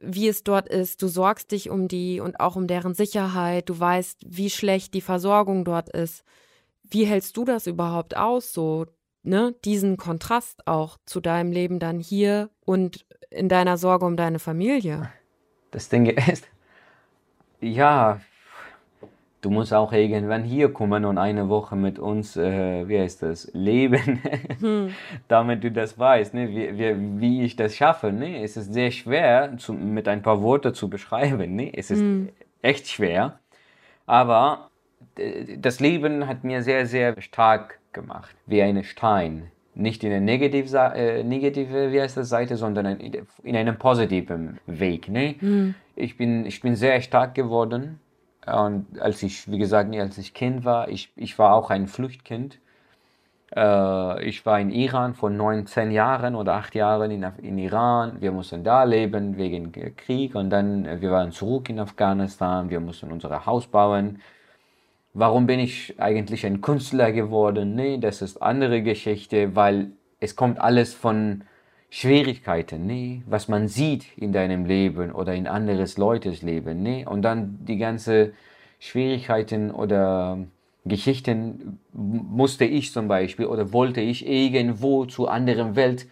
wie 0.00 0.28
es 0.28 0.44
dort 0.44 0.68
ist. 0.68 1.02
Du 1.02 1.08
sorgst 1.08 1.50
dich 1.50 1.68
um 1.68 1.88
die 1.88 2.20
und 2.20 2.38
auch 2.38 2.54
um 2.54 2.68
deren 2.68 2.94
Sicherheit. 2.94 3.68
Du 3.68 3.76
weißt, 3.76 4.20
wie 4.24 4.50
schlecht 4.50 4.94
die 4.94 5.00
Versorgung 5.00 5.64
dort 5.64 5.88
ist. 5.88 6.22
Wie 6.84 7.06
hältst 7.06 7.36
du 7.36 7.44
das 7.44 7.66
überhaupt 7.66 8.16
aus, 8.16 8.52
so 8.52 8.86
ne, 9.22 9.54
diesen 9.64 9.96
Kontrast 9.96 10.66
auch 10.66 10.98
zu 11.06 11.20
deinem 11.20 11.52
Leben 11.52 11.78
dann 11.78 12.00
hier 12.00 12.50
und 12.64 13.06
in 13.30 13.48
deiner 13.48 13.76
Sorge 13.76 14.04
um 14.04 14.16
deine 14.16 14.38
Familie? 14.38 15.10
Das 15.70 15.88
Ding 15.88 16.06
ist, 16.30 16.46
ja, 17.60 18.20
du 19.40 19.50
musst 19.50 19.72
auch 19.72 19.92
irgendwann 19.92 20.44
hier 20.44 20.72
kommen 20.72 21.04
und 21.04 21.18
eine 21.18 21.48
Woche 21.48 21.76
mit 21.76 21.98
uns, 21.98 22.36
äh, 22.36 22.88
wie 22.88 22.98
heißt 22.98 23.22
das, 23.22 23.50
leben, 23.52 24.22
hm. 24.60 24.94
damit 25.28 25.64
du 25.64 25.70
das 25.70 25.98
weißt, 25.98 26.34
ne? 26.34 26.48
wie, 26.48 26.78
wie, 26.78 27.20
wie 27.20 27.44
ich 27.44 27.56
das 27.56 27.76
schaffe. 27.76 28.12
Ne? 28.12 28.42
Es 28.42 28.56
ist 28.56 28.72
sehr 28.72 28.90
schwer, 28.90 29.56
zu, 29.58 29.72
mit 29.72 30.08
ein 30.08 30.22
paar 30.22 30.42
Worten 30.42 30.74
zu 30.74 30.88
beschreiben. 30.88 31.56
Ne? 31.56 31.72
Es 31.74 31.90
ist 31.90 32.00
hm. 32.00 32.28
echt 32.62 32.88
schwer, 32.88 33.38
aber 34.06 34.70
das 35.58 35.80
Leben 35.80 36.26
hat 36.26 36.44
mir 36.44 36.62
sehr, 36.62 36.86
sehr 36.86 37.20
stark 37.20 37.78
gemacht, 37.92 38.34
wie 38.46 38.62
ein 38.62 38.82
Stein 38.84 39.50
Nicht 39.74 40.04
in 40.04 40.12
eine 40.12 40.20
negative, 40.20 40.76
äh, 40.94 41.24
negative 41.24 41.92
wie 41.92 42.00
heißt 42.00 42.16
das, 42.16 42.28
Seite, 42.28 42.56
sondern 42.56 42.86
in, 42.98 43.26
in 43.42 43.56
einem 43.56 43.78
positiven 43.78 44.58
Weg. 44.66 45.08
Ne? 45.08 45.36
Mhm. 45.40 45.74
Ich, 45.96 46.16
bin, 46.16 46.46
ich 46.46 46.60
bin 46.60 46.76
sehr 46.76 47.00
stark 47.00 47.34
geworden. 47.34 47.98
Und 48.46 49.00
als 49.00 49.22
ich, 49.22 49.50
wie 49.50 49.58
gesagt, 49.58 49.94
als 49.94 50.18
ich 50.18 50.34
Kind 50.34 50.64
war, 50.64 50.88
ich, 50.88 51.12
ich 51.16 51.38
war 51.38 51.54
auch 51.54 51.70
ein 51.70 51.86
Fluchtkind. 51.86 52.58
Äh, 53.54 54.24
ich 54.24 54.44
war 54.44 54.58
in 54.60 54.70
Iran 54.70 55.14
vor 55.14 55.30
19 55.30 55.90
Jahren 55.90 56.34
oder 56.34 56.54
8 56.54 56.74
Jahren 56.74 57.10
in, 57.10 57.22
in 57.42 57.58
Iran. 57.58 58.20
Wir 58.20 58.32
mussten 58.32 58.64
da 58.64 58.84
leben 58.84 59.36
wegen 59.36 59.72
Krieg 59.96 60.34
und 60.34 60.50
dann 60.50 61.00
wir 61.00 61.10
waren 61.10 61.32
zurück 61.32 61.68
in 61.70 61.78
Afghanistan. 61.78 62.68
Wir 62.70 62.80
mussten 62.80 63.12
unser 63.12 63.46
Haus 63.46 63.66
bauen. 63.66 64.20
Warum 65.14 65.46
bin 65.46 65.60
ich 65.60 66.00
eigentlich 66.00 66.46
ein 66.46 66.62
Künstler 66.62 67.12
geworden? 67.12 67.74
Nee, 67.74 67.98
das 67.98 68.22
ist 68.22 68.42
andere 68.42 68.82
Geschichte, 68.82 69.54
weil 69.54 69.92
es 70.20 70.36
kommt 70.36 70.58
alles 70.58 70.94
von 70.94 71.44
Schwierigkeiten, 71.90 72.86
nee, 72.86 73.22
was 73.26 73.48
man 73.48 73.68
sieht 73.68 74.06
in 74.16 74.32
deinem 74.32 74.64
Leben 74.64 75.12
oder 75.12 75.34
in 75.34 75.46
anderes 75.46 75.98
Leutes 75.98 76.40
Leben, 76.40 76.82
nee, 76.82 77.04
und 77.04 77.20
dann 77.20 77.58
die 77.66 77.76
ganze 77.76 78.32
Schwierigkeiten 78.78 79.70
oder 79.70 80.38
Geschichten 80.86 81.78
musste 81.92 82.64
ich 82.64 82.92
zum 82.92 83.06
Beispiel 83.06 83.44
oder 83.44 83.74
wollte 83.74 84.00
ich 84.00 84.26
irgendwo 84.26 85.04
zu 85.04 85.28
anderen 85.28 85.76
Welt 85.76 86.06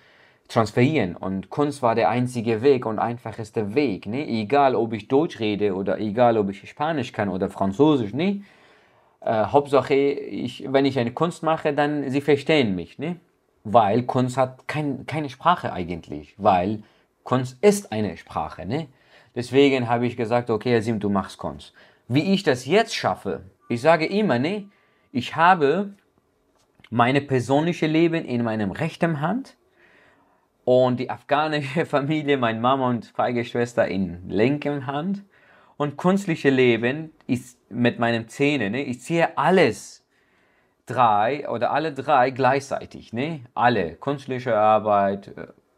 transferieren. 0.48 1.16
Und 1.16 1.48
Kunst 1.48 1.80
war 1.80 1.94
der 1.94 2.10
einzige 2.10 2.60
Weg 2.60 2.84
und 2.84 2.98
einfachste 2.98 3.74
Weg. 3.74 4.06
Ne? 4.06 4.28
Egal, 4.28 4.74
ob 4.74 4.92
ich 4.92 5.08
Deutsch 5.08 5.40
rede 5.40 5.74
oder 5.74 5.98
egal, 5.98 6.36
ob 6.36 6.50
ich 6.50 6.68
Spanisch 6.68 7.12
kann 7.12 7.28
oder 7.28 7.48
Französisch. 7.48 8.12
Ne? 8.12 8.42
Äh, 9.20 9.46
Hauptsache, 9.46 9.94
ich, 9.94 10.64
wenn 10.68 10.84
ich 10.84 10.98
eine 10.98 11.12
Kunst 11.12 11.42
mache, 11.42 11.72
dann 11.72 12.10
sie 12.10 12.20
verstehen 12.20 12.74
mich. 12.74 12.98
Ne? 12.98 13.16
Weil 13.64 14.02
Kunst 14.04 14.36
hat 14.36 14.66
kein, 14.66 15.06
keine 15.06 15.28
Sprache 15.28 15.72
eigentlich. 15.72 16.34
Weil 16.38 16.82
Kunst 17.24 17.62
ist 17.62 17.92
eine 17.92 18.16
Sprache. 18.16 18.66
Ne? 18.66 18.88
Deswegen 19.34 19.88
habe 19.88 20.06
ich 20.06 20.16
gesagt, 20.16 20.50
okay, 20.50 20.76
Asim, 20.76 21.00
du 21.00 21.10
machst 21.10 21.38
Kunst. 21.38 21.72
Wie 22.08 22.32
ich 22.32 22.42
das 22.42 22.66
jetzt 22.66 22.94
schaffe, 22.94 23.42
ich 23.68 23.80
sage 23.80 24.06
immer, 24.06 24.38
ne, 24.38 24.68
ich 25.12 25.36
habe 25.36 25.94
meine 26.90 27.20
persönliche 27.20 27.86
Leben 27.86 28.24
in 28.24 28.42
meinem 28.42 28.72
rechten 28.72 29.20
Hand 29.20 29.56
und 30.64 30.98
die 30.98 31.08
afghanische 31.08 31.86
Familie, 31.86 32.36
meine 32.36 32.58
Mama 32.58 32.88
und 32.88 33.12
Schwester 33.44 33.86
in 33.86 34.28
linken 34.28 34.86
Hand 34.86 35.22
und 35.80 35.96
künstliche 35.96 36.50
Leben 36.50 37.10
ist 37.26 37.58
mit 37.70 37.98
meinen 37.98 38.28
Zähnen, 38.28 38.72
ne, 38.72 38.82
ich 38.82 39.00
ziehe 39.00 39.38
alles 39.38 40.04
drei 40.84 41.48
oder 41.48 41.70
alle 41.70 41.94
drei 41.94 42.28
gleichzeitig, 42.32 43.14
ne, 43.14 43.40
alle 43.54 43.94
künstliche 43.94 44.54
Arbeit, 44.54 45.32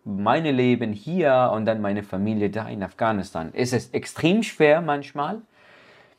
meine 0.04 0.50
Leben 0.50 0.92
hier 0.92 1.52
und 1.54 1.66
dann 1.66 1.80
meine 1.80 2.02
Familie 2.02 2.50
da 2.50 2.68
in 2.68 2.82
Afghanistan. 2.82 3.50
Es 3.52 3.72
ist 3.72 3.94
extrem 3.94 4.42
schwer 4.42 4.80
manchmal, 4.80 5.40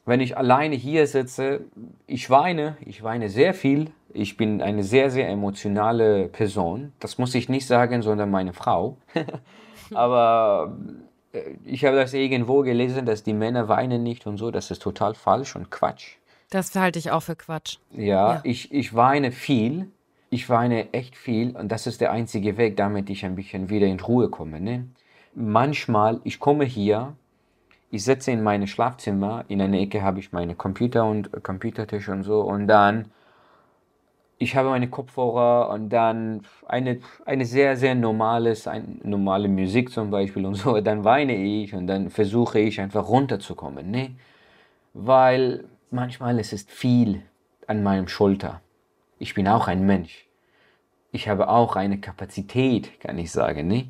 wenn 0.06 0.22
ich 0.22 0.38
alleine 0.38 0.76
hier 0.76 1.06
sitze, 1.06 1.66
ich 2.08 2.30
weine, 2.30 2.78
ich 2.86 3.04
weine 3.04 3.28
sehr 3.28 3.54
viel. 3.54 3.92
Ich 4.14 4.38
bin 4.38 4.62
eine 4.62 4.84
sehr, 4.84 5.10
sehr 5.10 5.28
emotionale 5.28 6.30
Person. 6.30 6.94
Das 7.02 7.18
muss 7.18 7.36
ich 7.36 7.50
nicht 7.50 7.68
sagen, 7.68 8.02
sondern 8.02 8.32
meine 8.32 8.54
Frau. 8.54 8.96
Aber 9.94 10.78
äh, 10.88 11.13
ich 11.66 11.86
habe 11.86 11.96
das 11.98 12.14
irgendwo 12.14 12.62
gelesen, 12.62 13.06
dass 13.06 13.24
die 13.24 13.34
Männer 13.34 13.68
weinen 13.68 14.04
nicht 14.04 14.28
und 14.28 14.38
so. 14.38 14.52
Das 14.52 14.72
ist 14.72 14.82
total 14.82 15.16
falsch 15.16 15.56
und 15.56 15.72
Quatsch. 15.72 16.16
Das 16.50 16.76
halte 16.76 17.00
ich 17.00 17.12
auch 17.12 17.22
für 17.22 17.36
Quatsch. 17.36 17.78
Ja, 17.92 18.04
ja. 18.04 18.42
Ich, 18.44 18.72
ich 18.72 18.94
weine 18.94 19.32
viel. 19.32 19.88
Ich 20.30 20.50
weine 20.50 20.94
echt 20.94 21.16
viel 21.16 21.56
und 21.56 21.72
das 21.72 21.86
ist 21.86 22.02
der 22.02 22.12
einzige 22.12 22.58
Weg, 22.58 22.76
damit 22.76 23.10
ich 23.10 23.24
ein 23.24 23.36
bisschen 23.36 23.70
wieder 23.70 23.86
in 23.86 24.00
Ruhe 24.00 24.30
komme. 24.30 24.60
Ne? 24.60 24.88
Manchmal, 25.36 26.22
ich 26.24 26.40
komme 26.40 26.66
hier 26.66 27.14
ich 27.94 28.04
sitze 28.04 28.32
in 28.32 28.42
meinem 28.42 28.66
Schlafzimmer, 28.66 29.46
in 29.50 29.62
einer 29.62 29.78
Ecke 29.78 30.02
habe 30.02 30.20
ich 30.20 30.32
meine 30.32 30.56
Computer 30.56 31.06
und 31.06 31.32
äh, 31.32 31.40
Computertisch 31.40 32.10
und 32.10 32.24
so 32.24 32.42
und 32.42 32.66
dann 32.66 33.12
ich 34.38 34.56
habe 34.56 34.70
meine 34.70 34.90
Kopfhörer 34.90 35.70
und 35.70 35.90
dann 35.90 36.42
eine, 36.68 37.00
eine 37.26 37.46
sehr, 37.46 37.78
sehr 37.78 37.96
normales, 37.96 38.68
ein, 38.68 39.00
normale 39.04 39.48
Musik 39.48 39.90
zum 39.90 40.10
Beispiel 40.10 40.46
und 40.46 40.56
so, 40.56 40.80
dann 40.82 41.04
weine 41.04 41.36
ich 41.36 41.74
und 41.74 41.88
dann 41.88 42.10
versuche 42.10 42.60
ich 42.60 42.80
einfach 42.82 43.08
runterzukommen, 43.08 43.90
ne? 43.90 44.16
Weil 44.94 45.66
manchmal 45.92 46.40
ist 46.40 46.54
es 46.54 46.64
viel 46.64 47.24
an 47.68 47.84
meinem 47.84 48.08
Schulter. 48.08 48.62
Ich 49.20 49.34
bin 49.34 49.48
auch 49.48 49.68
ein 49.68 49.86
Mensch. 49.86 50.28
Ich 51.12 51.30
habe 51.30 51.48
auch 51.48 51.76
eine 51.76 52.00
Kapazität, 52.00 53.00
kann 53.00 53.18
ich 53.18 53.32
sagen, 53.32 53.68
ne? 53.68 53.90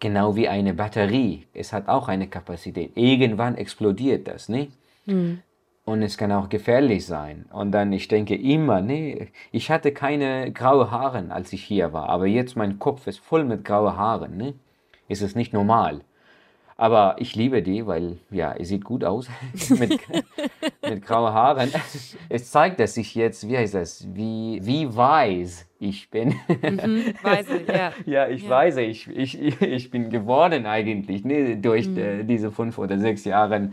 Genau 0.00 0.34
wie 0.34 0.48
eine 0.48 0.72
Batterie. 0.72 1.46
Es 1.52 1.72
hat 1.72 1.88
auch 1.88 2.08
eine 2.08 2.26
Kapazität. 2.26 2.96
Irgendwann 2.96 3.56
explodiert 3.56 4.26
das, 4.26 4.48
ne? 4.48 4.68
Mhm. 5.06 5.42
Und 5.90 6.02
es 6.02 6.16
kann 6.16 6.30
auch 6.30 6.48
gefährlich 6.48 7.04
sein. 7.04 7.46
Und 7.52 7.72
dann, 7.72 7.92
ich 7.92 8.06
denke 8.06 8.36
immer, 8.36 8.80
ne, 8.80 9.26
ich 9.50 9.72
hatte 9.72 9.90
keine 9.90 10.52
graue 10.52 10.92
Haare, 10.92 11.26
als 11.30 11.52
ich 11.52 11.64
hier 11.64 11.92
war, 11.92 12.08
aber 12.08 12.28
jetzt 12.28 12.54
mein 12.54 12.78
Kopf 12.78 13.08
ist 13.08 13.18
voll 13.18 13.44
mit 13.44 13.64
grauen 13.64 13.96
Haaren, 13.96 14.36
ne? 14.36 14.54
Es 15.08 15.20
ist 15.20 15.34
nicht 15.34 15.52
normal. 15.52 16.02
Aber 16.76 17.16
ich 17.18 17.34
liebe 17.34 17.60
die, 17.60 17.88
weil 17.88 18.18
ja, 18.30 18.54
es 18.56 18.68
sieht 18.68 18.84
gut 18.84 19.02
aus 19.02 19.28
mit, 19.70 19.98
mit 20.88 21.02
grauen 21.04 21.32
Haaren. 21.32 21.72
Es 22.28 22.52
zeigt, 22.52 22.78
dass 22.78 22.96
ich 22.96 23.16
jetzt, 23.16 23.48
wie 23.48 23.58
heißt 23.58 23.74
das, 23.74 24.06
wie, 24.14 24.60
wie 24.62 24.94
weiß 24.94 25.66
ich 25.80 26.08
bin. 26.08 26.36
Mhm, 26.46 27.14
weise, 27.20 27.62
ja. 27.66 27.92
Ja, 28.06 28.28
ich 28.28 28.44
ja. 28.44 28.48
weiß, 28.48 28.76
ich, 28.76 29.08
ich, 29.08 29.60
ich 29.60 29.90
bin 29.90 30.08
geworden 30.08 30.66
eigentlich 30.66 31.24
ne, 31.24 31.56
durch 31.56 31.88
mhm. 31.88 31.98
äh, 31.98 32.22
diese 32.22 32.52
fünf 32.52 32.78
oder 32.78 32.96
sechs 32.96 33.24
Jahre, 33.24 33.72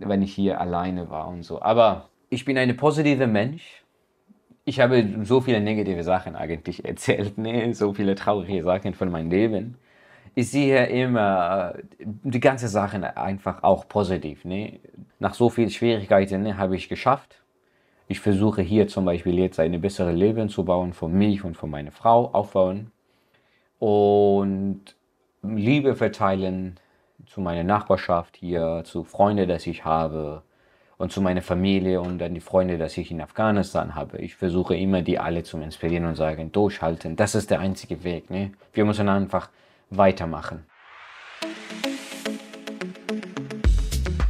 wenn 0.00 0.22
ich 0.22 0.34
hier 0.34 0.60
alleine 0.60 1.10
war 1.10 1.28
und 1.28 1.42
so. 1.42 1.62
Aber 1.62 2.08
ich 2.30 2.44
bin 2.44 2.58
ein 2.58 2.76
positiver 2.76 3.26
Mensch. 3.26 3.84
Ich 4.64 4.80
habe 4.80 5.20
so 5.22 5.40
viele 5.40 5.60
negative 5.60 6.02
Sachen 6.04 6.36
eigentlich 6.36 6.84
erzählt, 6.84 7.38
ne? 7.38 7.72
so 7.74 7.94
viele 7.94 8.14
traurige 8.14 8.62
Sachen 8.62 8.94
von 8.94 9.10
meinem 9.10 9.30
Leben 9.30 9.76
ich 10.38 10.50
sehe 10.50 10.86
immer 10.86 11.74
äh, 11.74 11.82
die 11.98 12.38
ganze 12.38 12.68
Sache 12.68 13.16
einfach 13.16 13.64
auch 13.64 13.88
positiv. 13.88 14.44
Ne? 14.44 14.78
Nach 15.18 15.34
so 15.34 15.50
vielen 15.50 15.70
Schwierigkeiten 15.70 16.42
ne, 16.44 16.56
habe 16.56 16.76
ich 16.76 16.88
geschafft. 16.88 17.42
Ich 18.06 18.20
versuche 18.20 18.62
hier 18.62 18.86
zum 18.86 19.04
Beispiel 19.04 19.36
jetzt 19.36 19.58
eine 19.58 19.80
bessere 19.80 20.12
Leben 20.12 20.48
zu 20.48 20.64
bauen 20.64 20.92
für 20.92 21.08
mich 21.08 21.42
und 21.42 21.56
für 21.56 21.66
meine 21.66 21.90
Frau 21.90 22.26
aufbauen 22.32 22.92
und 23.80 24.80
Liebe 25.42 25.96
verteilen 25.96 26.78
zu 27.28 27.40
meiner 27.40 27.64
Nachbarschaft 27.64 28.36
hier, 28.36 28.82
zu 28.84 29.04
Freunden, 29.04 29.48
dass 29.48 29.66
ich 29.66 29.84
habe 29.84 30.42
und 30.96 31.12
zu 31.12 31.20
meiner 31.20 31.42
Familie 31.42 32.00
und 32.00 32.18
dann 32.18 32.34
die 32.34 32.40
Freunde, 32.40 32.78
dass 32.78 32.96
ich 32.96 33.10
in 33.10 33.20
Afghanistan 33.20 33.94
habe. 33.94 34.18
Ich 34.18 34.34
versuche 34.34 34.76
immer, 34.76 35.02
die 35.02 35.18
alle 35.18 35.44
zu 35.44 35.58
inspirieren 35.58 36.06
und 36.06 36.16
sagen, 36.16 36.50
durchhalten. 36.52 37.16
Das 37.16 37.34
ist 37.34 37.50
der 37.50 37.60
einzige 37.60 38.02
Weg. 38.02 38.30
Ne? 38.30 38.52
Wir 38.72 38.84
müssen 38.84 39.08
einfach 39.08 39.50
weitermachen. 39.90 40.64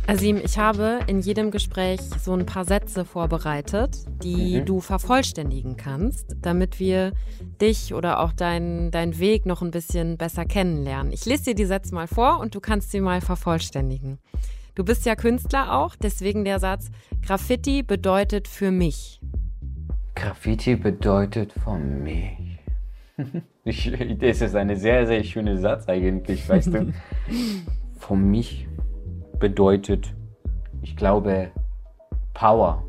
Asim, 0.08 0.40
ich 0.42 0.56
habe 0.56 1.00
in 1.06 1.20
jedem 1.20 1.50
Gespräch 1.50 2.00
so 2.00 2.32
ein 2.32 2.46
paar 2.46 2.64
Sätze 2.64 3.04
vorbereitet, 3.04 4.06
die 4.22 4.58
mhm. 4.58 4.64
du 4.64 4.80
vervollständigen 4.80 5.76
kannst, 5.76 6.34
damit 6.40 6.80
wir 6.80 7.12
dich 7.60 7.92
oder 7.92 8.20
auch 8.20 8.32
deinen 8.32 8.90
dein 8.90 9.18
Weg 9.18 9.44
noch 9.44 9.60
ein 9.60 9.70
bisschen 9.70 10.16
besser 10.16 10.46
kennenlernen. 10.46 11.12
Ich 11.12 11.26
lese 11.26 11.50
dir 11.50 11.54
die 11.54 11.66
Sätze 11.66 11.94
mal 11.94 12.06
vor 12.06 12.40
und 12.40 12.54
du 12.54 12.60
kannst 12.60 12.90
sie 12.90 13.02
mal 13.02 13.20
vervollständigen. 13.20 14.18
Du 14.74 14.82
bist 14.82 15.04
ja 15.04 15.14
Künstler 15.14 15.76
auch, 15.76 15.94
deswegen 15.94 16.46
der 16.46 16.58
Satz, 16.58 16.90
Graffiti 17.20 17.82
bedeutet 17.82 18.48
für 18.48 18.70
mich. 18.70 19.20
Graffiti 20.14 20.76
bedeutet 20.76 21.52
für 21.52 21.76
mich. 21.76 22.58
Ich, 23.64 23.92
das 24.18 24.40
ist 24.40 24.54
ein 24.54 24.74
sehr, 24.76 25.06
sehr 25.06 25.22
schöner 25.22 25.58
Satz 25.58 25.86
eigentlich, 25.88 26.48
weißt 26.48 26.68
du. 26.72 26.94
Für 27.98 28.16
mich 28.16 28.66
bedeutet, 29.38 30.14
ich 30.82 30.96
glaube, 30.96 31.50
Power 32.34 32.84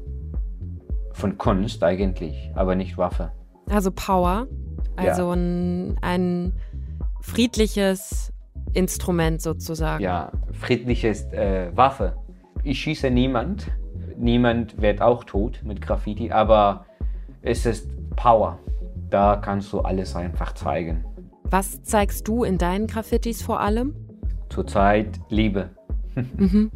von 1.14 1.38
Kunst 1.38 1.84
eigentlich, 1.84 2.52
aber 2.56 2.76
nicht 2.76 2.98
Waffe. 2.98 3.32
Also 3.70 3.92
Power, 3.92 4.48
also 4.96 5.28
ja. 5.28 5.34
ein, 5.34 5.98
ein 6.02 6.54
friedliches 7.22 8.34
Instrument 8.74 9.42
sozusagen. 9.42 10.04
Ja, 10.04 10.32
friedliches 10.52 11.26
äh, 11.34 11.72
Waffe. 11.76 12.16
Ich 12.64 12.80
schieße 12.80 13.10
niemand, 13.10 13.68
niemand 14.18 14.82
wird 14.82 15.02
auch 15.02 15.24
tot 15.24 15.62
mit 15.64 15.82
Graffiti, 15.82 16.32
aber 16.32 16.86
es 17.42 17.66
ist 17.66 17.90
Power. 18.16 18.60
Da 19.10 19.38
kannst 19.38 19.74
du 19.74 19.80
alles 19.80 20.16
einfach 20.16 20.54
zeigen. 20.54 21.06
Was 21.44 21.82
zeigst 21.84 22.28
du 22.28 22.44
in 22.44 22.58
deinen 22.58 22.86
Graffitis 22.86 23.42
vor 23.42 23.60
allem? 23.60 23.96
Zurzeit 24.50 25.20
Liebe. 25.30 25.72
Mhm. 26.38 26.72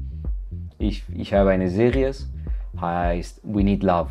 Ich, 0.80 1.04
ich 1.14 1.34
habe 1.34 1.52
eine 1.52 1.70
Serie, 1.70 2.12
heißt 2.80 3.42
We 3.44 3.64
Need 3.64 3.84
Love. 3.84 4.10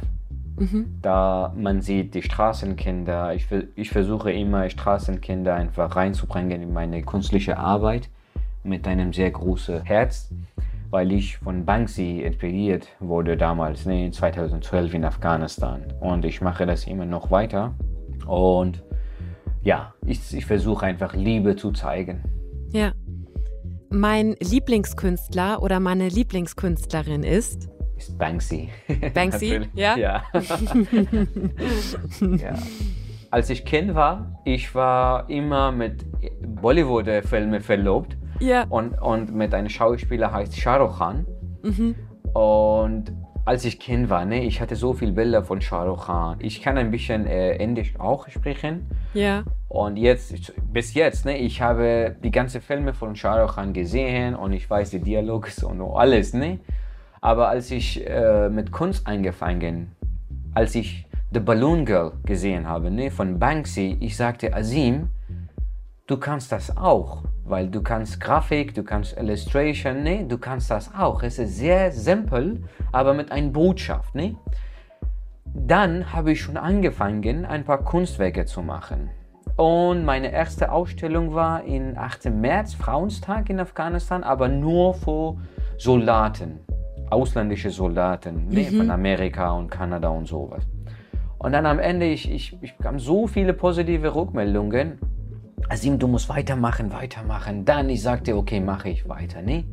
Da 1.01 1.53
man 1.57 1.81
sieht 1.81 2.14
die 2.14 2.23
Straßenkinder. 2.23 3.35
Ich, 3.35 3.47
ich 3.75 3.90
versuche 3.90 4.31
immer 4.33 4.68
Straßenkinder 4.68 5.55
einfach 5.55 5.97
reinzubringen 5.97 6.62
in 6.62 6.73
meine 6.73 7.03
künstliche 7.03 7.59
Arbeit 7.59 8.09
mit 8.62 8.87
einem 8.87 9.12
sehr 9.12 9.31
großen 9.31 9.83
Herz, 9.83 10.33
weil 10.90 11.12
ich 11.12 11.38
von 11.38 11.64
Banksy 11.64 12.21
inspiriert 12.21 12.87
wurde 13.01 13.37
damals, 13.37 13.87
ne, 13.87 14.11
2012 14.11 14.95
in 14.95 15.05
Afghanistan. 15.05 15.83
Und 16.01 16.25
ich 16.25 16.40
mache 16.40 16.66
das 16.66 16.87
immer 16.87 17.07
noch 17.07 17.31
weiter. 17.31 17.75
Und 18.27 18.83
ja, 19.62 19.95
ich, 20.07 20.35
ich 20.35 20.47
versuche 20.47 20.87
einfach 20.87 21.14
Liebe 21.14 21.57
zu 21.57 21.73
zeigen. 21.73 22.23
Ja. 22.73 22.92
Mein 23.92 24.37
Lieblingskünstler 24.40 25.62
oder 25.62 25.78
meine 25.78 26.09
Lieblingskünstlerin 26.09 27.22
ist 27.22 27.68
Ist 27.98 28.16
Banksy. 28.18 28.70
Banksy, 29.14 29.61
ja? 29.74 29.96
Ja. 29.96 30.22
ja. 32.20 32.55
Als 33.31 33.50
ich 33.50 33.64
Kind 33.64 33.94
war, 33.94 34.40
ich 34.44 34.74
war 34.74 35.28
immer 35.28 35.72
mit 35.72 36.05
Bollywood-Filmen 36.61 37.61
verlobt 37.61 38.16
Ja. 38.40 38.64
und, 38.68 39.00
und 39.00 39.35
mit 39.35 39.52
einem 39.55 39.68
Schauspieler 39.68 40.33
heißt 40.33 40.59
Shah 40.59 40.76
Rukh 40.76 40.98
Khan. 40.98 41.26
Und 42.33 43.12
als 43.44 43.64
ich 43.64 43.78
Kind 43.81 44.09
war, 44.11 44.24
ne, 44.24 44.44
ich 44.44 44.61
hatte 44.61 44.76
so 44.76 44.92
viele 44.94 45.12
Bilder 45.12 45.44
von 45.44 45.61
Shah 45.61 45.85
Rukh 45.85 46.07
Khan. 46.07 46.37
Ich 46.40 46.62
kann 46.62 46.76
ein 46.78 46.90
bisschen 46.90 47.26
äh, 47.26 47.57
Indisch 47.57 47.94
auch 47.98 48.28
sprechen. 48.28 48.87
Ja. 49.14 49.44
Und 49.73 49.97
jetzt, 49.97 50.53
bis 50.71 50.93
jetzt, 50.93 51.25
ne, 51.25 51.39
ich 51.39 51.63
habe 51.63 52.15
die 52.23 52.31
ganzen 52.31 52.61
Filme 52.61 52.93
von 52.93 53.17
Shah 53.17 53.41
Rukh 53.41 53.55
Khan 53.55 53.73
gesehen 53.73 54.35
und 54.35 54.53
ich 54.53 54.69
weiß 54.69 54.91
die 54.91 55.01
Dialoge 55.01 55.49
und 55.65 55.81
alles, 55.81 56.35
ne. 56.35 56.61
Aber 57.23 57.49
als 57.49 57.71
ich 57.71 58.07
äh, 58.07 58.51
mit 58.51 58.71
Kunst 58.71 59.07
angefangen, 59.07 59.97
als 60.53 60.75
ich 60.75 61.07
The 61.33 61.41
Balloon 61.41 61.87
Girl 61.87 62.13
gesehen 62.27 62.69
habe, 62.69 62.91
ne, 62.91 63.11
von 63.11 63.39
Banksy, 63.39 63.97
ich 63.99 64.15
sagte, 64.15 64.53
Azim, 64.53 65.09
du 66.07 66.19
kannst 66.19 66.53
das 66.53 66.77
auch, 66.77 67.25
weil 67.43 67.71
du 67.71 67.81
kannst 67.81 68.21
Grafik, 68.21 68.75
du 68.75 68.83
kannst 68.83 69.17
Illustration, 69.17 70.03
ne, 70.03 70.27
du 70.29 70.37
kannst 70.37 70.71
das 70.71 70.95
auch. 70.95 71.23
Es 71.23 71.39
ist 71.39 71.57
sehr 71.57 71.93
simpel, 71.93 72.63
aber 72.93 73.15
mit 73.15 73.33
einer 73.33 73.49
Botschaft, 73.49 74.15
ne. 74.15 74.37
Dann 75.47 76.13
habe 76.13 76.33
ich 76.33 76.43
schon 76.43 76.59
angefangen, 76.59 77.47
ein 77.47 77.65
paar 77.65 77.79
Kunstwerke 77.79 78.45
zu 78.45 78.61
machen. 78.61 79.09
Und 79.57 80.05
meine 80.05 80.33
erste 80.33 80.73
Ausstellung 80.73 81.35
war 81.35 81.65
in 81.65 81.97
8. 81.97 82.31
März, 82.31 82.75
Frauenstag 82.75 83.51
in 83.51 83.61
Afghanistan, 83.61 84.25
aber 84.25 84.49
nur 84.49 84.95
für 84.95 85.37
Soldaten, 85.79 86.61
ausländische 87.11 87.71
Soldaten 87.71 88.49
ne, 88.49 88.65
von 88.65 88.91
Amerika 88.91 89.53
und 89.53 89.71
Kanada 89.71 90.09
und 90.09 90.27
sowas. 90.27 90.67
Und 91.38 91.53
dann 91.53 91.67
am 91.67 91.81
Ende, 91.81 92.07
ich, 92.07 92.31
ich, 92.31 92.57
ich 92.62 92.77
bekam 92.77 92.99
so 92.99 93.27
viele 93.27 93.53
positive 93.53 94.15
Rückmeldungen. 94.15 94.99
Asim, 95.69 95.99
du 95.99 96.07
musst 96.07 96.29
weitermachen, 96.29 96.93
weitermachen. 96.93 97.65
Dann 97.65 97.91
ich 97.91 98.01
sagte, 98.01 98.37
okay, 98.37 98.61
mache 98.61 98.91
ich 98.91 99.09
weiter. 99.09 99.43
Ne? 99.43 99.65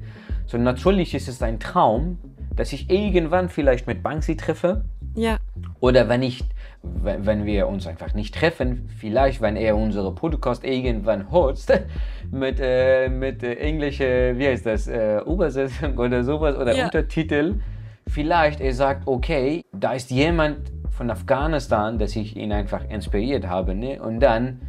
So 0.48 0.58
natürlich 0.58 1.14
ist 1.14 1.28
es 1.28 1.42
ein 1.44 1.60
Traum, 1.60 2.18
dass 2.56 2.74
ich 2.74 2.90
irgendwann 2.90 3.50
vielleicht 3.50 3.86
mit 3.86 4.02
Banksy 4.02 4.36
treffe. 4.36 4.84
Ja. 5.16 5.38
Oder 5.80 6.10
wenn 6.10 6.24
ich, 6.24 6.44
wenn 6.82 7.46
wir 7.46 7.68
uns 7.68 7.88
einfach 7.88 8.14
nicht 8.14 8.36
treffen, 8.36 8.90
vielleicht, 8.98 9.42
wenn 9.42 9.56
er 9.56 9.76
unsere 9.76 10.14
Podcast 10.14 10.64
irgendwann 10.64 11.32
hört, 11.32 11.60
mit, 12.32 12.60
äh, 12.62 13.10
mit 13.10 13.44
äh, 13.44 13.56
englische, 13.56 14.34
wie 14.38 14.48
heißt 14.48 14.66
das, 14.66 14.88
äh, 14.88 15.20
Übersetzung 15.20 15.98
oder 15.98 16.24
sowas 16.24 16.56
oder 16.56 16.76
Ja. 16.76 16.86
Untertitel, 16.86 17.56
vielleicht 18.08 18.62
er 18.62 18.74
sagt, 18.74 19.08
okay, 19.08 19.64
da 19.72 19.94
ist 19.94 20.10
jemand 20.10 20.72
von 20.90 21.12
Afghanistan, 21.12 22.00
dass 22.00 22.16
ich 22.16 22.36
ihn 22.36 22.52
einfach 22.52 22.90
inspiriert 22.90 23.48
habe, 23.48 23.76
ne? 23.76 24.02
und 24.02 24.20
dann 24.20 24.62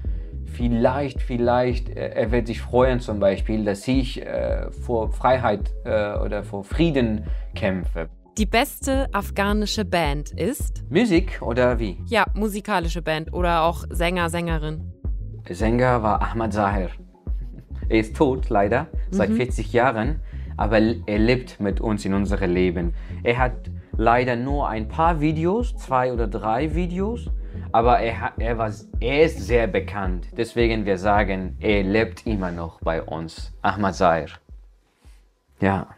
vielleicht, 0.47 1.23
vielleicht, 1.23 1.91
äh, 1.91 2.11
er 2.11 2.33
wird 2.33 2.49
sich 2.49 2.61
freuen 2.61 3.01
zum 3.01 3.21
Beispiel, 3.21 3.65
dass 3.65 3.87
ich 3.87 4.25
äh, 4.25 4.71
vor 4.71 5.13
Freiheit 5.13 5.71
äh, 5.85 6.15
oder 6.19 6.43
vor 6.43 6.65
Frieden 6.65 7.25
kämpfe. 7.55 8.09
Die 8.39 8.47
beste 8.47 9.09
afghanische 9.13 9.85
Band 9.85 10.31
ist, 10.31 10.85
Musik 10.89 11.43
oder 11.43 11.79
wie? 11.79 11.99
ja, 12.07 12.25
musikalische 12.35 13.03
Band 13.03 13.33
oder 13.33 13.63
auch 13.63 13.85
Sänger, 13.91 14.31
Sängerin. 14.31 14.93
Sänger 15.49 16.03
war 16.03 16.23
Ahmad 16.23 16.53
Zahir. 16.53 16.91
Er 17.89 17.99
ist 17.99 18.15
tot, 18.15 18.51
leider, 18.51 18.87
seit 19.11 19.33
40 19.33 19.73
Jahren, 19.73 20.21
aber 20.57 20.79
er 20.79 21.19
lebt 21.19 21.59
mit 21.59 21.81
uns 21.81 22.05
in 22.05 22.15
unserem 22.15 22.53
Leben. 22.53 22.95
Er 23.25 23.39
hat 23.39 23.69
leider 23.97 24.37
nur 24.37 24.69
ein 24.69 24.87
paar 24.87 25.21
Videos, 25.21 25.75
zwei 25.77 26.13
oder 26.13 26.29
drei 26.29 26.73
Videos, 26.77 27.29
aber 27.73 27.99
er, 27.99 28.33
er, 28.39 28.59
war, 28.59 28.71
er 29.01 29.25
ist 29.25 29.41
sehr 29.41 29.67
bekannt. 29.67 30.29
Deswegen 30.37 30.87
wir 30.87 30.99
sagen, 30.99 31.57
er 31.59 31.83
lebt 31.83 32.29
immer 32.29 32.53
noch 32.53 32.81
bei 32.81 33.03
uns. 33.03 33.53
Ahmad 33.61 33.97
Zahir. 33.97 34.29
Ja. 35.61 35.89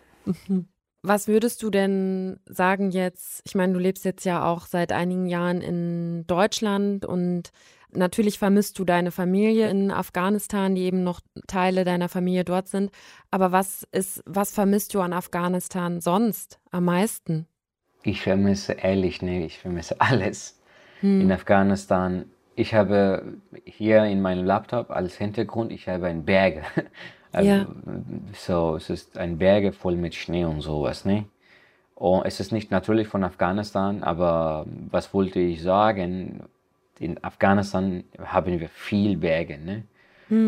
Was 1.02 1.26
würdest 1.26 1.62
du 1.62 1.70
denn 1.70 2.38
sagen 2.46 2.92
jetzt? 2.92 3.42
Ich 3.44 3.56
meine, 3.56 3.72
du 3.72 3.80
lebst 3.80 4.04
jetzt 4.04 4.24
ja 4.24 4.44
auch 4.44 4.66
seit 4.66 4.92
einigen 4.92 5.26
Jahren 5.26 5.60
in 5.60 6.24
Deutschland 6.28 7.04
und 7.04 7.50
natürlich 7.90 8.38
vermisst 8.38 8.78
du 8.78 8.84
deine 8.84 9.10
Familie 9.10 9.68
in 9.68 9.90
Afghanistan, 9.90 10.76
die 10.76 10.82
eben 10.82 11.02
noch 11.02 11.20
Teile 11.48 11.84
deiner 11.84 12.08
Familie 12.08 12.44
dort 12.44 12.68
sind. 12.68 12.92
Aber 13.32 13.50
was 13.50 13.86
ist, 13.90 14.22
was 14.26 14.52
vermisst 14.52 14.94
du 14.94 15.00
an 15.00 15.12
Afghanistan 15.12 16.00
sonst 16.00 16.60
am 16.70 16.84
meisten? 16.84 17.46
Ich 18.04 18.22
vermisse 18.22 18.72
ehrlich 18.74 19.22
nicht, 19.22 19.44
ich 19.44 19.58
vermisse 19.58 20.00
alles 20.00 20.60
in 21.02 21.32
Afghanistan. 21.32 22.26
Ich 22.54 22.74
habe 22.74 23.38
hier 23.64 24.04
in 24.04 24.22
meinem 24.22 24.44
Laptop 24.44 24.90
als 24.92 25.16
Hintergrund, 25.16 25.72
ich 25.72 25.88
habe 25.88 26.06
ein 26.06 26.24
Berge. 26.24 26.62
Also, 27.33 27.49
Ja. 27.49 27.66
So, 28.35 28.77
es 28.77 28.90
ist 28.90 29.18
ein 29.18 29.38
Berge 29.38 29.73
voll 29.73 29.97
mit 29.97 30.14
Schnee 30.14 30.45
und 30.45 30.61
sowas, 30.61 31.05
ne? 31.05 31.25
Und 31.95 32.25
es 32.27 32.40
ist 32.40 32.53
nicht 32.53 32.71
natürlich 32.71 33.09
von 33.09 33.25
Afghanistan, 33.25 34.03
aber 34.03 34.66
was 34.90 35.14
wollte 35.14 35.40
ich 35.40 35.62
sagen? 35.62 36.42
In 36.99 37.23
Afghanistan 37.25 38.05
haben 38.25 38.61
wir 38.61 38.68
viel 38.68 39.16
Berge, 39.16 39.59
ne? 39.59 39.85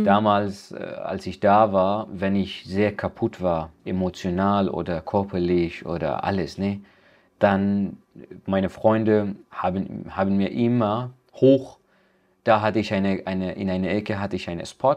Damals, 0.04 0.72
äh, 0.72 0.76
als 0.78 1.26
ich 1.26 1.40
da 1.40 1.72
war, 1.72 2.08
wenn 2.12 2.36
ich 2.36 2.64
sehr 2.64 2.92
kaputt 2.96 3.42
war, 3.42 3.70
emotional 3.84 4.68
oder 4.70 5.00
körperlich 5.02 5.84
oder 5.86 6.24
alles, 6.24 6.58
ne, 6.58 6.80
dann 7.38 7.98
meine 8.46 8.70
Freunde 8.70 9.36
haben, 9.50 10.06
haben 10.10 10.36
mir 10.36 10.50
immer 10.52 11.10
hoch, 11.34 11.78
da 12.44 12.60
hatte 12.62 12.78
ich 12.78 12.92
eine, 12.94 13.22
eine, 13.26 13.52
in 13.54 13.70
einer 13.70 13.90
Ecke 13.90 14.18
hatte 14.20 14.36
ich 14.36 14.48
einen 14.48 14.66
Spot, 14.66 14.96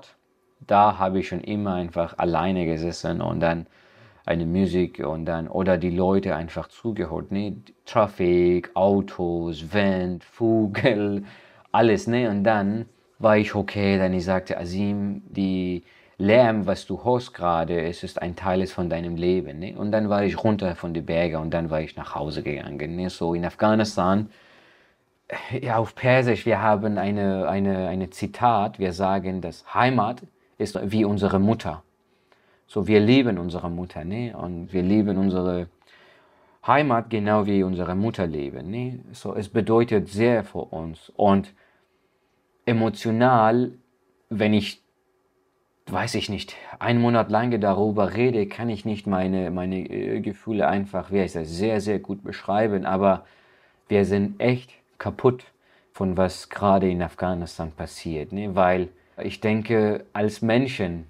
da 0.60 0.98
habe 0.98 1.20
ich 1.20 1.28
schon 1.28 1.42
immer 1.42 1.76
einfach 1.76 2.18
alleine 2.18 2.66
gesessen 2.66 3.22
und 3.22 3.40
dann 3.40 3.68
eine 4.26 4.46
Musik 4.46 5.00
und 5.00 5.26
dann, 5.26 5.48
oder 5.48 5.78
die 5.78 5.90
Leute 5.90 6.36
einfach 6.36 6.68
zugehört, 6.68 7.32
ne, 7.32 7.56
Traffic, 7.86 8.72
Autos, 8.74 9.74
Wind, 9.74 10.24
Vogel, 10.24 11.24
alles, 11.72 12.08
ne, 12.08 12.30
und 12.30 12.44
dann 12.44 12.88
war 13.20 13.38
ich 13.38 13.56
okay, 13.56 13.98
dann 13.98 14.14
ich 14.14 14.26
sagte, 14.26 14.58
Azim, 14.58 15.24
die 15.30 15.84
Lärm, 16.18 16.66
was 16.66 16.86
du 16.88 17.04
hörst 17.04 17.34
gerade, 17.34 17.82
es 17.84 18.04
ist 18.04 18.22
ein 18.22 18.36
Teil 18.36 18.66
von 18.68 18.90
deinem 18.90 19.16
Leben. 19.16 19.60
Ne? 19.60 19.76
Und 19.78 19.92
dann 19.92 20.10
war 20.10 20.24
ich 20.24 20.44
runter 20.44 20.76
von 20.76 20.94
den 20.94 21.06
Bergen 21.06 21.36
und 21.38 21.54
dann 21.54 21.70
war 21.70 21.82
ich 21.82 21.96
nach 21.96 22.16
Hause 22.16 22.42
gegangen. 22.42 22.96
Ne? 22.96 23.10
So 23.10 23.36
in 23.36 23.46
Afghanistan, 23.46 24.30
ja, 25.62 25.78
auf 25.78 25.94
Persisch, 25.94 26.46
wir 26.46 26.62
haben 26.62 26.98
eine, 26.98 27.48
eine, 27.48 27.88
eine 27.88 28.10
Zitat, 28.10 28.80
wir 28.80 28.94
sagen, 28.94 29.42
dass 29.42 29.74
Heimat 29.74 30.24
ist 30.58 30.80
wie 30.92 31.06
unsere 31.06 31.40
Mutter. 31.40 31.84
So, 32.66 32.88
wir 32.88 33.00
lieben 33.00 33.38
unsere 33.38 33.70
Mutter, 33.70 34.04
ne? 34.04 34.36
Und 34.36 34.74
wir 34.74 34.82
lieben 34.82 35.18
unsere 35.18 35.68
Heimat 36.66 37.10
genau 37.10 37.46
wie 37.46 37.64
unsere 37.64 37.96
Mutter 37.96 38.28
leben, 38.28 38.70
ne? 38.70 39.00
So, 39.14 39.36
es 39.36 39.48
bedeutet 39.48 40.10
sehr 40.10 40.44
für 40.44 40.66
uns. 40.66 41.12
Und 41.16 41.54
emotional, 42.66 43.72
wenn 44.30 44.54
ich, 44.54 44.82
weiß 45.86 46.16
ich 46.16 46.28
nicht, 46.28 46.56
einen 46.80 47.00
Monat 47.02 47.32
lang 47.32 47.58
darüber 47.62 48.16
rede, 48.16 48.48
kann 48.48 48.68
ich 48.70 48.84
nicht 48.84 49.08
meine, 49.08 49.50
meine 49.52 49.80
äh, 49.90 50.20
Gefühle 50.20 50.68
einfach, 50.68 51.12
wie 51.12 51.22
heißt 51.22 51.38
das, 51.38 51.50
sehr, 51.50 51.80
sehr 51.80 52.00
gut 52.00 52.24
beschreiben. 52.24 52.86
Aber 52.86 53.24
wir 53.88 54.04
sind 54.04 54.42
echt 54.42 54.72
kaputt 54.98 55.46
von 55.94 56.18
was 56.18 56.50
gerade 56.50 56.90
in 56.90 57.02
Afghanistan 57.02 57.72
passiert, 57.72 58.34
ne? 58.34 58.56
weil 58.56 58.90
ich 59.24 59.40
denke, 59.40 60.06
als 60.14 60.42
Menschen, 60.42 61.08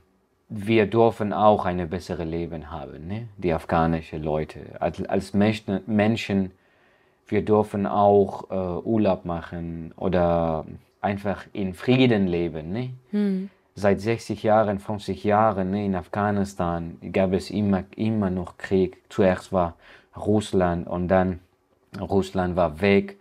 wir 0.49 0.87
dürfen 0.87 1.33
auch 1.33 1.65
eine 1.65 1.87
bessere 1.87 2.23
Leben 2.23 2.71
haben, 2.71 3.07
ne? 3.07 3.27
die 3.37 3.51
afghanischen 3.51 4.23
Leute. 4.23 4.61
Als, 4.79 5.03
als 5.05 5.33
Menschen, 5.33 5.81
Menschen, 5.85 6.51
wir 7.27 7.43
dürfen 7.43 7.85
auch 7.85 8.49
äh, 8.49 8.87
Urlaub 8.87 9.25
machen 9.25 9.93
oder 9.97 10.65
einfach 11.01 11.45
in 11.51 11.73
Frieden 11.73 12.27
leben. 12.27 12.71
Ne? 12.71 12.93
Seit 13.75 14.01
60 14.01 14.41
Jahren, 14.41 14.79
50 14.79 15.23
Jahren 15.23 15.71
ne, 15.71 15.85
in 15.85 15.95
Afghanistan 15.95 16.97
gab 17.13 17.33
es 17.33 17.51
immer, 17.51 17.83
immer 17.95 18.29
noch 18.29 18.57
Krieg. 18.57 18.97
Zuerst 19.09 19.51
war 19.51 19.75
Russland 20.15 20.87
und 20.87 21.09
dann 21.09 21.41
Russland 21.99 22.55
war 22.55 22.81
weg. 22.81 23.17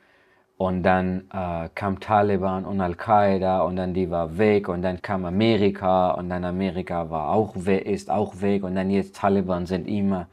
Und 0.58 0.84
dann 0.84 1.24
äh, 1.32 1.68
kam 1.74 2.00
Taliban 2.00 2.64
und 2.64 2.80
Al-Qaida 2.80 3.60
und 3.60 3.76
dann 3.76 3.92
die 3.92 4.10
war 4.10 4.38
weg 4.38 4.68
und 4.68 4.80
dann 4.80 5.02
kam 5.02 5.26
Amerika 5.26 6.12
und 6.12 6.30
dann 6.30 6.44
Amerika 6.44 7.10
war 7.10 7.28
auch 7.28 7.56
ist 7.56 8.10
auch 8.10 8.40
weg 8.40 8.62
und 8.64 8.74
dann 8.74 8.88
jetzt 8.88 9.16
Taliban 9.16 9.66
sind 9.66 9.86
immer 9.86 10.28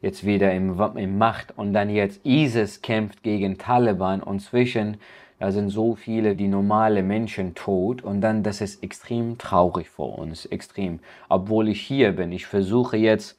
jetzt 0.00 0.24
wieder 0.24 0.52
im, 0.52 0.78
im 0.96 1.18
Macht 1.18 1.58
und 1.58 1.72
dann 1.72 1.90
jetzt 1.90 2.24
ISIS 2.24 2.82
kämpft 2.82 3.24
gegen 3.24 3.58
Taliban 3.58 4.22
und 4.22 4.40
zwischen 4.40 4.98
da 5.40 5.50
sind 5.50 5.70
so 5.70 5.96
viele 5.96 6.36
die 6.36 6.46
normale 6.46 7.02
Menschen 7.02 7.56
tot 7.56 8.02
und 8.04 8.20
dann 8.20 8.44
das 8.44 8.60
ist 8.60 8.80
extrem 8.84 9.38
traurig 9.38 9.90
für 9.90 10.04
uns 10.04 10.46
extrem. 10.46 11.00
Obwohl 11.28 11.68
ich 11.68 11.80
hier 11.80 12.12
bin 12.12 12.30
ich 12.30 12.46
versuche 12.46 12.96
jetzt 12.96 13.36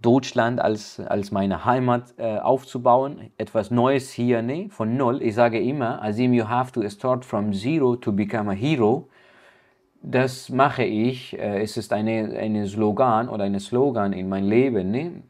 Deutschland 0.00 0.60
als, 0.60 1.00
als 1.00 1.32
meine 1.32 1.64
Heimat 1.64 2.14
äh, 2.18 2.38
aufzubauen, 2.38 3.30
etwas 3.36 3.70
Neues 3.70 4.12
hier, 4.12 4.42
ne, 4.42 4.68
von 4.70 4.96
null. 4.96 5.22
Ich 5.22 5.34
sage 5.34 5.60
immer, 5.60 6.02
Azim, 6.02 6.32
you 6.32 6.48
have 6.48 6.70
to 6.72 6.88
start 6.88 7.24
from 7.24 7.52
zero 7.52 7.96
to 7.96 8.12
become 8.12 8.50
a 8.50 8.54
hero. 8.54 9.08
Das 10.00 10.50
mache 10.50 10.84
ich. 10.84 11.36
Äh, 11.36 11.62
es 11.62 11.76
ist 11.76 11.92
eine, 11.92 12.36
eine 12.38 12.66
Slogan 12.68 13.28
oder 13.28 13.44
eine 13.44 13.58
Slogan 13.58 14.12
in 14.12 14.28
mein 14.28 14.44
Leben. 14.44 14.92
Ne? 14.92 15.22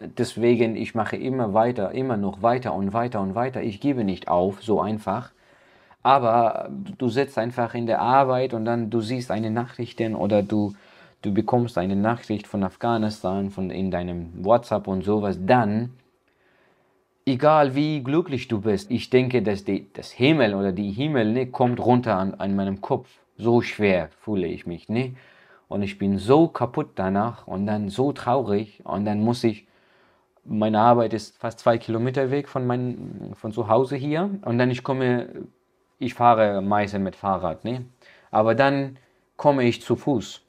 Deswegen, 0.00 0.76
ich 0.76 0.94
mache 0.94 1.16
immer 1.16 1.52
weiter, 1.52 1.92
immer 1.92 2.16
noch 2.16 2.42
weiter 2.42 2.74
und 2.74 2.94
weiter 2.94 3.20
und 3.20 3.34
weiter. 3.34 3.62
Ich 3.62 3.80
gebe 3.80 4.04
nicht 4.04 4.28
auf, 4.28 4.62
so 4.62 4.80
einfach. 4.80 5.32
Aber 6.02 6.70
du 6.98 7.08
sitzt 7.08 7.36
einfach 7.36 7.74
in 7.74 7.86
der 7.86 8.00
Arbeit 8.00 8.54
und 8.54 8.64
dann 8.64 8.90
du 8.90 9.00
siehst 9.00 9.30
eine 9.30 9.50
Nachrichten 9.50 10.14
oder 10.14 10.42
du 10.42 10.74
du 11.22 11.32
bekommst 11.32 11.78
eine 11.78 11.96
Nachricht 11.96 12.46
von 12.46 12.62
Afghanistan, 12.62 13.50
von 13.50 13.70
in 13.70 13.90
deinem 13.90 14.44
WhatsApp 14.44 14.86
und 14.86 15.02
sowas, 15.02 15.38
dann, 15.40 15.94
egal 17.24 17.74
wie 17.74 18.02
glücklich 18.02 18.48
du 18.48 18.60
bist, 18.60 18.90
ich 18.90 19.10
denke, 19.10 19.42
dass 19.42 19.64
die, 19.64 19.92
das 19.92 20.12
Himmel 20.12 20.54
oder 20.54 20.72
die 20.72 20.92
Himmel 20.92 21.32
ne, 21.32 21.46
kommt 21.46 21.80
runter 21.80 22.16
an, 22.16 22.34
an 22.34 22.54
meinem 22.54 22.80
Kopf. 22.80 23.08
So 23.36 23.60
schwer 23.60 24.08
fühle 24.20 24.46
ich 24.46 24.66
mich. 24.66 24.88
Ne? 24.88 25.14
Und 25.68 25.82
ich 25.82 25.98
bin 25.98 26.18
so 26.18 26.48
kaputt 26.48 26.90
danach 26.94 27.46
und 27.46 27.66
dann 27.66 27.88
so 27.88 28.12
traurig 28.12 28.80
und 28.84 29.04
dann 29.04 29.20
muss 29.20 29.42
ich, 29.44 29.66
meine 30.44 30.78
Arbeit 30.78 31.12
ist 31.12 31.36
fast 31.36 31.58
zwei 31.58 31.76
Kilometer 31.76 32.30
weg 32.30 32.48
von, 32.48 32.66
mein, 32.66 33.32
von 33.34 33.52
zu 33.52 33.68
Hause 33.68 33.96
hier 33.96 34.30
und 34.44 34.58
dann 34.58 34.70
ich 34.70 34.84
komme, 34.84 35.28
ich 35.98 36.14
fahre 36.14 36.62
meistens 36.62 37.02
mit 37.02 37.16
Fahrrad, 37.16 37.64
ne? 37.64 37.84
aber 38.30 38.54
dann 38.54 38.96
komme 39.36 39.64
ich 39.64 39.82
zu 39.82 39.96
Fuß 39.96 40.45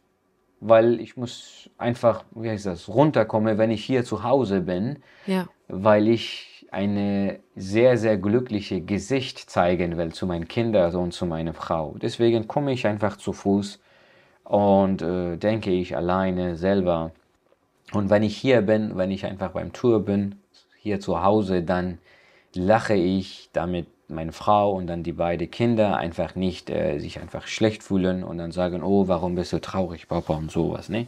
weil 0.60 1.00
ich 1.00 1.18
muss 1.18 1.70
einfach, 1.78 2.24
wie 2.32 2.50
heißt 2.50 2.66
das, 2.66 2.90
runterkommen, 2.90 3.58
wenn 3.58 3.72
ich 3.72 3.84
hier 3.84 4.04
zu 4.04 4.24
Hause 4.24 4.62
bin, 4.62 4.98
ja. 5.26 5.48
weil 5.68 6.08
ich 6.08 6.68
eine 6.72 7.40
sehr, 7.56 7.98
sehr 7.98 8.18
glückliche 8.18 8.82
Gesicht 8.82 9.50
zeigen 9.50 9.98
will 9.98 10.12
zu 10.12 10.26
meinen 10.26 10.48
Kindern 10.48 10.96
und 10.96 11.14
zu 11.14 11.26
meiner 11.26 11.54
Frau. 11.54 11.96
Deswegen 12.02 12.48
komme 12.48 12.74
ich 12.74 12.86
einfach 12.88 13.18
zu 13.18 13.34
Fuß 13.34 13.80
und 14.44 15.02
äh, 15.02 15.38
denke 15.38 15.72
ich 15.72 15.96
alleine 15.96 16.56
selber. 16.56 17.12
Und 17.94 18.10
wenn 18.10 18.24
ich 18.24 18.36
hier 18.36 18.62
bin, 18.62 18.98
wenn 18.98 19.12
ich 19.12 19.26
einfach 19.26 19.52
beim 19.52 19.72
Tour 19.72 20.04
bin, 20.04 20.36
hier 20.80 21.00
zu 21.00 21.24
Hause, 21.24 21.64
dann 21.64 22.00
lache 22.54 22.96
ich 22.96 23.50
damit 23.54 23.88
meine 24.08 24.32
Frau 24.32 24.72
und 24.74 24.88
dann 24.88 25.04
die 25.04 25.14
beiden 25.14 25.50
Kinder 25.52 25.98
einfach 25.98 26.36
nicht 26.36 26.70
äh, 26.70 27.00
sich 27.00 27.20
einfach 27.20 27.48
schlecht 27.48 27.84
fühlen 27.84 28.24
und 28.24 28.38
dann 28.38 28.52
sagen, 28.52 28.84
oh, 28.84 29.08
warum 29.08 29.36
bist 29.36 29.54
du 29.54 29.60
traurig, 29.60 30.08
Papa 30.08 30.36
und 30.36 30.52
sowas, 30.52 30.90
ne? 30.90 31.08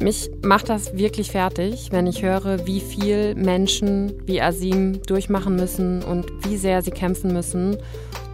Mich 0.00 0.30
macht 0.42 0.68
das 0.68 0.96
wirklich 0.96 1.32
fertig, 1.32 1.88
wenn 1.90 2.06
ich 2.06 2.22
höre, 2.22 2.66
wie 2.66 2.80
viel 2.80 3.34
Menschen 3.34 4.14
wie 4.26 4.40
Asim 4.40 5.02
durchmachen 5.02 5.56
müssen 5.56 6.04
und 6.04 6.26
wie 6.44 6.56
sehr 6.56 6.82
sie 6.82 6.92
kämpfen 6.92 7.32
müssen, 7.32 7.76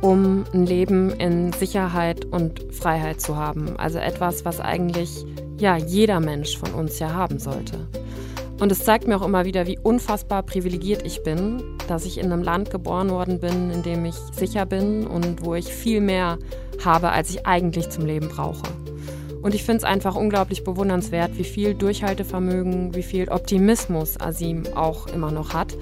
um 0.03 0.45
ein 0.53 0.67
Leben 0.67 1.11
in 1.19 1.53
Sicherheit 1.55 2.27
und 2.27 2.67
Freiheit 2.71 3.23
zu 3.23 3.37
haben. 3.37 3.79
Also 3.79 3.99
etwas, 3.99 4.45
was 4.45 4.61
eigentlich 4.61 5.25
ja 5.59 5.77
jeder 5.77 6.21
Mensch 6.21 6.59
von 6.59 6.73
uns 6.73 6.99
ja 6.99 7.15
haben 7.15 7.39
sollte. 7.39 7.89
Und 8.61 8.71
es 8.71 8.85
zeigt 8.85 9.09
mir 9.09 9.17
auch 9.17 9.27
immer 9.27 9.45
wieder, 9.45 9.67
wie 9.67 9.79
unfassbar 9.79 10.43
privilegiert 10.45 11.05
ich 11.05 11.23
bin, 11.23 11.63
dass 11.89 12.07
ich 12.07 12.19
in 12.19 12.33
einem 12.33 12.43
Land 12.43 12.71
geboren 12.71 13.11
worden 13.11 13.41
bin, 13.41 13.71
in 13.71 13.83
dem 13.83 14.05
ich 14.05 14.15
sicher 14.15 14.65
bin 14.65 15.07
und 15.07 15.45
wo 15.45 15.55
ich 15.55 15.67
viel 15.67 16.01
mehr 16.01 16.39
habe, 16.85 17.11
als 17.11 17.31
ich 17.31 17.47
eigentlich 17.47 17.91
zum 17.91 18.07
Leben 18.07 18.29
brauche. 18.29 18.63
Und 19.43 19.55
ich 19.55 19.65
finde 19.65 19.79
es 19.79 19.85
einfach 19.85 20.15
unglaublich 20.15 20.65
bewundernswert, 20.65 21.37
wie 21.37 21.45
viel 21.45 21.75
Durchhaltevermögen, 21.75 22.95
wie 22.95 23.03
viel 23.03 23.29
Optimismus 23.29 24.19
Asim 24.21 24.63
auch 24.75 25.09
immer 25.09 25.33
noch 25.33 25.53
hat, 25.53 25.77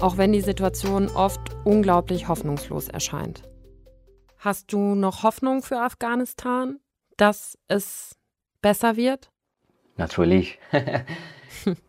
auch 0.00 0.18
wenn 0.18 0.32
die 0.32 0.42
Situation 0.42 1.08
oft 1.08 1.40
unglaublich 1.64 2.28
hoffnungslos 2.28 2.88
erscheint. 2.88 3.42
Hast 4.38 4.72
du 4.72 4.94
noch 4.94 5.22
Hoffnung 5.22 5.62
für 5.62 5.78
Afghanistan, 5.78 6.80
dass 7.16 7.56
es 7.68 8.16
besser 8.60 8.96
wird? 8.96 9.30
Natürlich. 9.96 10.58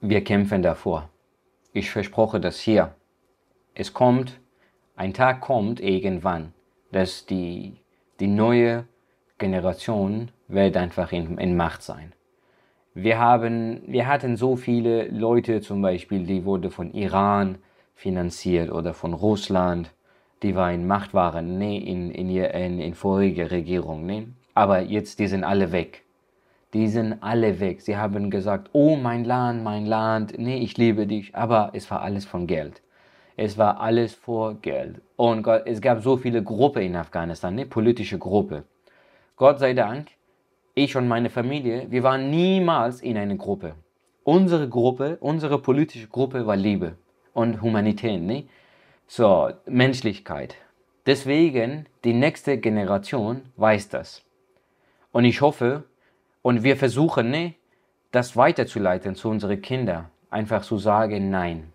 Wir 0.02 0.24
kämpfen 0.24 0.62
davor. 0.62 1.10
Ich 1.74 1.92
versproche 1.92 2.40
das 2.40 2.60
hier. 2.60 2.96
Es 3.74 3.94
kommt, 3.94 4.40
ein 4.96 5.14
Tag 5.14 5.42
kommt 5.42 5.80
irgendwann, 5.80 6.54
dass 6.92 7.26
die, 7.26 7.78
die 8.20 8.28
neue 8.28 8.86
Generation 9.38 10.32
wird 10.48 10.76
einfach 10.76 11.12
in, 11.12 11.38
in 11.38 11.56
Macht 11.56 11.84
sein. 11.84 12.14
Wir, 12.94 13.20
haben, 13.20 13.84
wir 13.88 14.08
hatten 14.08 14.36
so 14.36 14.56
viele 14.56 15.08
Leute 15.08 15.62
zum 15.62 15.82
Beispiel, 15.82 16.26
die 16.26 16.44
wurden 16.44 16.72
von 16.72 16.92
Iran 16.92 17.60
finanziert 17.94 18.72
oder 18.72 18.94
von 18.94 19.14
Russland, 19.14 19.94
die 20.42 20.56
war 20.56 20.72
in 20.72 20.88
Macht 20.88 21.14
waren, 21.14 21.58
nee, 21.58 21.78
in, 21.78 22.12
in, 22.12 22.30
in, 22.30 22.80
in 22.80 22.94
vorige 22.94 23.52
Regierung, 23.52 24.06
nee. 24.06 24.28
Aber 24.54 24.82
jetzt, 24.82 25.20
die 25.20 25.28
sind 25.28 25.44
alle 25.44 25.72
weg 25.72 26.04
die 26.74 26.88
sind 26.88 27.18
alle 27.22 27.60
weg. 27.60 27.82
Sie 27.82 27.98
haben 27.98 28.30
gesagt, 28.30 28.70
oh 28.74 28.96
mein 28.96 29.24
Land, 29.24 29.64
mein 29.64 29.86
Land, 29.86 30.38
nee, 30.38 30.58
ich 30.58 30.78
liebe 30.78 31.08
dich, 31.08 31.36
aber 31.36 31.72
es 31.74 31.90
war 31.90 32.02
alles 32.02 32.26
von 32.26 32.48
Geld. 32.48 32.82
Es 33.36 33.58
war 33.58 33.80
alles 33.80 34.14
vor 34.14 34.56
Geld. 34.56 35.02
Und 35.16 35.44
Gott, 35.44 35.64
es 35.66 35.82
gab 35.82 36.02
so 36.02 36.18
viele 36.18 36.44
Gruppen 36.44 36.84
in 36.84 36.96
Afghanistan, 36.96 37.56
ne, 37.56 37.66
politische 37.66 38.18
Gruppe. 38.18 38.66
Gott 39.36 39.60
sei 39.60 39.74
Dank, 39.74 40.10
ich 40.76 40.96
und 40.96 41.08
meine 41.08 41.30
Familie, 41.30 41.88
wir 41.90 42.04
waren 42.04 42.30
niemals 42.30 43.02
in 43.02 43.18
einer 43.18 43.36
Gruppe. 43.36 43.76
Unsere 44.24 44.68
Gruppe, 44.68 45.18
unsere 45.22 45.60
politische 45.60 46.08
Gruppe 46.08 46.46
war 46.46 46.56
Liebe 46.56 46.98
und 47.34 47.62
Humanität, 47.62 48.22
ne? 48.22 48.48
So, 49.08 49.50
Menschlichkeit. 49.66 50.56
Deswegen, 51.06 51.88
die 52.04 52.14
nächste 52.14 52.60
Generation 52.60 53.42
weiß 53.56 53.90
das. 53.90 54.24
Und 55.12 55.26
ich 55.26 55.42
hoffe, 55.42 55.86
und 56.42 56.64
wir 56.64 56.78
versuchen, 56.78 57.32
ne, 57.32 57.56
das 58.12 58.36
weiterzuleiten 58.36 59.16
zu 59.16 59.30
unseren 59.30 59.62
Kindern. 59.62 60.06
Einfach 60.30 60.62
zu 60.62 60.78
sagen, 60.78 61.30
nein. 61.30 61.74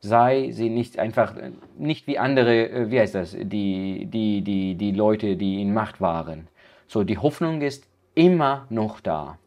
Sei 0.00 0.50
sie 0.50 0.68
nicht 0.68 0.98
einfach, 0.98 1.34
nicht 1.78 2.06
wie 2.06 2.18
andere, 2.18 2.68
äh, 2.68 2.90
wie 2.90 3.00
heißt 3.00 3.14
das, 3.14 3.32
die, 3.32 4.06
die, 4.06 4.42
die, 4.42 4.74
die 4.74 4.92
Leute, 4.92 5.36
die 5.36 5.62
in 5.62 5.72
Macht 5.72 6.00
waren. 6.00 6.48
So, 6.86 7.04
die 7.04 7.18
Hoffnung 7.18 7.62
ist 7.62 7.88
immer 8.14 8.66
noch 8.68 9.00
da. 9.00 9.38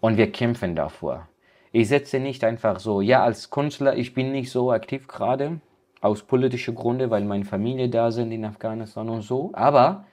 Und 0.00 0.18
wir 0.18 0.30
kämpfen 0.30 0.76
davor. 0.76 1.28
Ich 1.72 1.88
setze 1.88 2.20
nicht 2.20 2.44
einfach 2.44 2.78
so, 2.78 3.00
ja, 3.00 3.24
als 3.24 3.50
Künstler, 3.50 3.96
ich 3.96 4.12
bin 4.14 4.32
nicht 4.32 4.50
so 4.50 4.70
aktiv 4.70 5.08
gerade, 5.08 5.60
aus 6.02 6.22
politischen 6.22 6.74
Gründen, 6.74 7.10
weil 7.10 7.24
meine 7.24 7.46
Familie 7.46 7.88
da 7.88 8.10
sind 8.10 8.30
in 8.30 8.44
Afghanistan 8.44 9.08
und 9.08 9.22
so. 9.22 9.50
Aber 9.54 10.04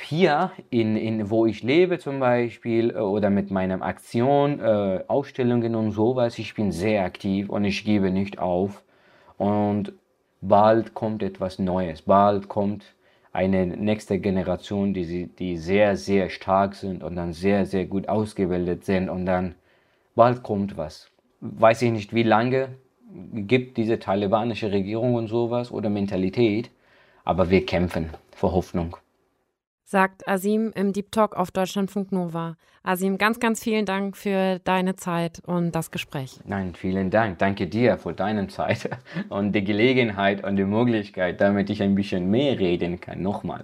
hier, 0.00 0.52
in, 0.70 0.96
in, 0.96 1.30
wo 1.30 1.46
ich 1.46 1.62
lebe 1.62 1.98
zum 1.98 2.20
Beispiel, 2.20 2.90
äh, 2.90 2.98
oder 2.98 3.30
mit 3.30 3.50
meiner 3.50 3.82
Aktion, 3.82 4.60
äh, 4.60 5.04
Ausstellungen 5.08 5.74
und 5.74 5.92
sowas, 5.92 6.38
ich 6.38 6.54
bin 6.54 6.72
sehr 6.72 7.04
aktiv 7.04 7.48
und 7.48 7.64
ich 7.64 7.84
gebe 7.84 8.10
nicht 8.10 8.38
auf. 8.38 8.82
Und 9.38 9.92
bald 10.40 10.94
kommt 10.94 11.22
etwas 11.22 11.58
Neues, 11.58 12.02
bald 12.02 12.48
kommt 12.48 12.94
eine 13.32 13.66
nächste 13.66 14.18
Generation, 14.18 14.92
die, 14.92 15.26
die 15.26 15.56
sehr, 15.56 15.96
sehr 15.96 16.28
stark 16.28 16.74
sind 16.74 17.02
und 17.02 17.16
dann 17.16 17.32
sehr, 17.32 17.64
sehr 17.64 17.86
gut 17.86 18.08
ausgebildet 18.08 18.84
sind 18.84 19.08
und 19.08 19.24
dann 19.24 19.54
bald 20.14 20.42
kommt 20.42 20.76
was. 20.76 21.10
Weiß 21.40 21.80
ich 21.82 21.90
nicht, 21.90 22.14
wie 22.14 22.22
lange 22.22 22.68
gibt 23.34 23.78
diese 23.78 23.98
talibanische 23.98 24.70
Regierung 24.70 25.14
und 25.14 25.28
sowas 25.28 25.72
oder 25.72 25.88
Mentalität, 25.88 26.70
aber 27.24 27.50
wir 27.50 27.64
kämpfen 27.64 28.10
vor 28.32 28.52
Hoffnung 28.52 28.96
sagt 29.92 30.26
Asim 30.26 30.72
im 30.74 30.94
Deep 30.94 31.12
Talk 31.12 31.36
auf 31.36 31.50
Deutschlandfunk 31.50 32.12
Nova. 32.12 32.56
Asim, 32.82 33.18
ganz, 33.18 33.38
ganz 33.38 33.62
vielen 33.62 33.84
Dank 33.84 34.16
für 34.16 34.58
deine 34.64 34.96
Zeit 34.96 35.42
und 35.46 35.72
das 35.72 35.90
Gespräch. 35.90 36.40
Nein, 36.44 36.74
vielen 36.74 37.10
Dank. 37.10 37.38
Danke 37.38 37.68
dir 37.68 37.98
für 37.98 38.14
deine 38.14 38.48
Zeit 38.48 38.88
und 39.28 39.52
die 39.52 39.62
Gelegenheit 39.62 40.42
und 40.42 40.56
die 40.56 40.64
Möglichkeit, 40.64 41.40
damit 41.42 41.68
ich 41.68 41.82
ein 41.82 41.94
bisschen 41.94 42.30
mehr 42.30 42.58
reden 42.58 43.00
kann. 43.00 43.22
Nochmal. 43.22 43.62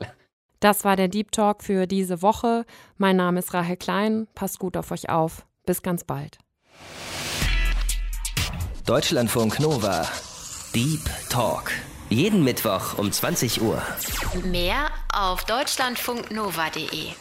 Das 0.60 0.84
war 0.84 0.96
der 0.96 1.08
Deep 1.08 1.32
Talk 1.32 1.64
für 1.64 1.86
diese 1.86 2.20
Woche. 2.20 2.66
Mein 2.98 3.16
Name 3.16 3.38
ist 3.38 3.54
Rahel 3.54 3.78
Klein. 3.78 4.28
Passt 4.34 4.58
gut 4.58 4.76
auf 4.76 4.90
euch 4.90 5.08
auf. 5.08 5.46
Bis 5.64 5.82
ganz 5.82 6.04
bald. 6.04 6.38
Deutschlandfunk 8.84 9.60
Nova. 9.60 10.06
Deep 10.74 11.08
Talk. 11.30 11.72
Jeden 12.10 12.42
Mittwoch 12.42 12.96
um 12.96 13.12
20 13.12 13.60
Uhr. 13.60 13.82
Mehr 14.44 14.90
auf 15.12 15.44
deutschlandfunknova.de. 15.44 17.12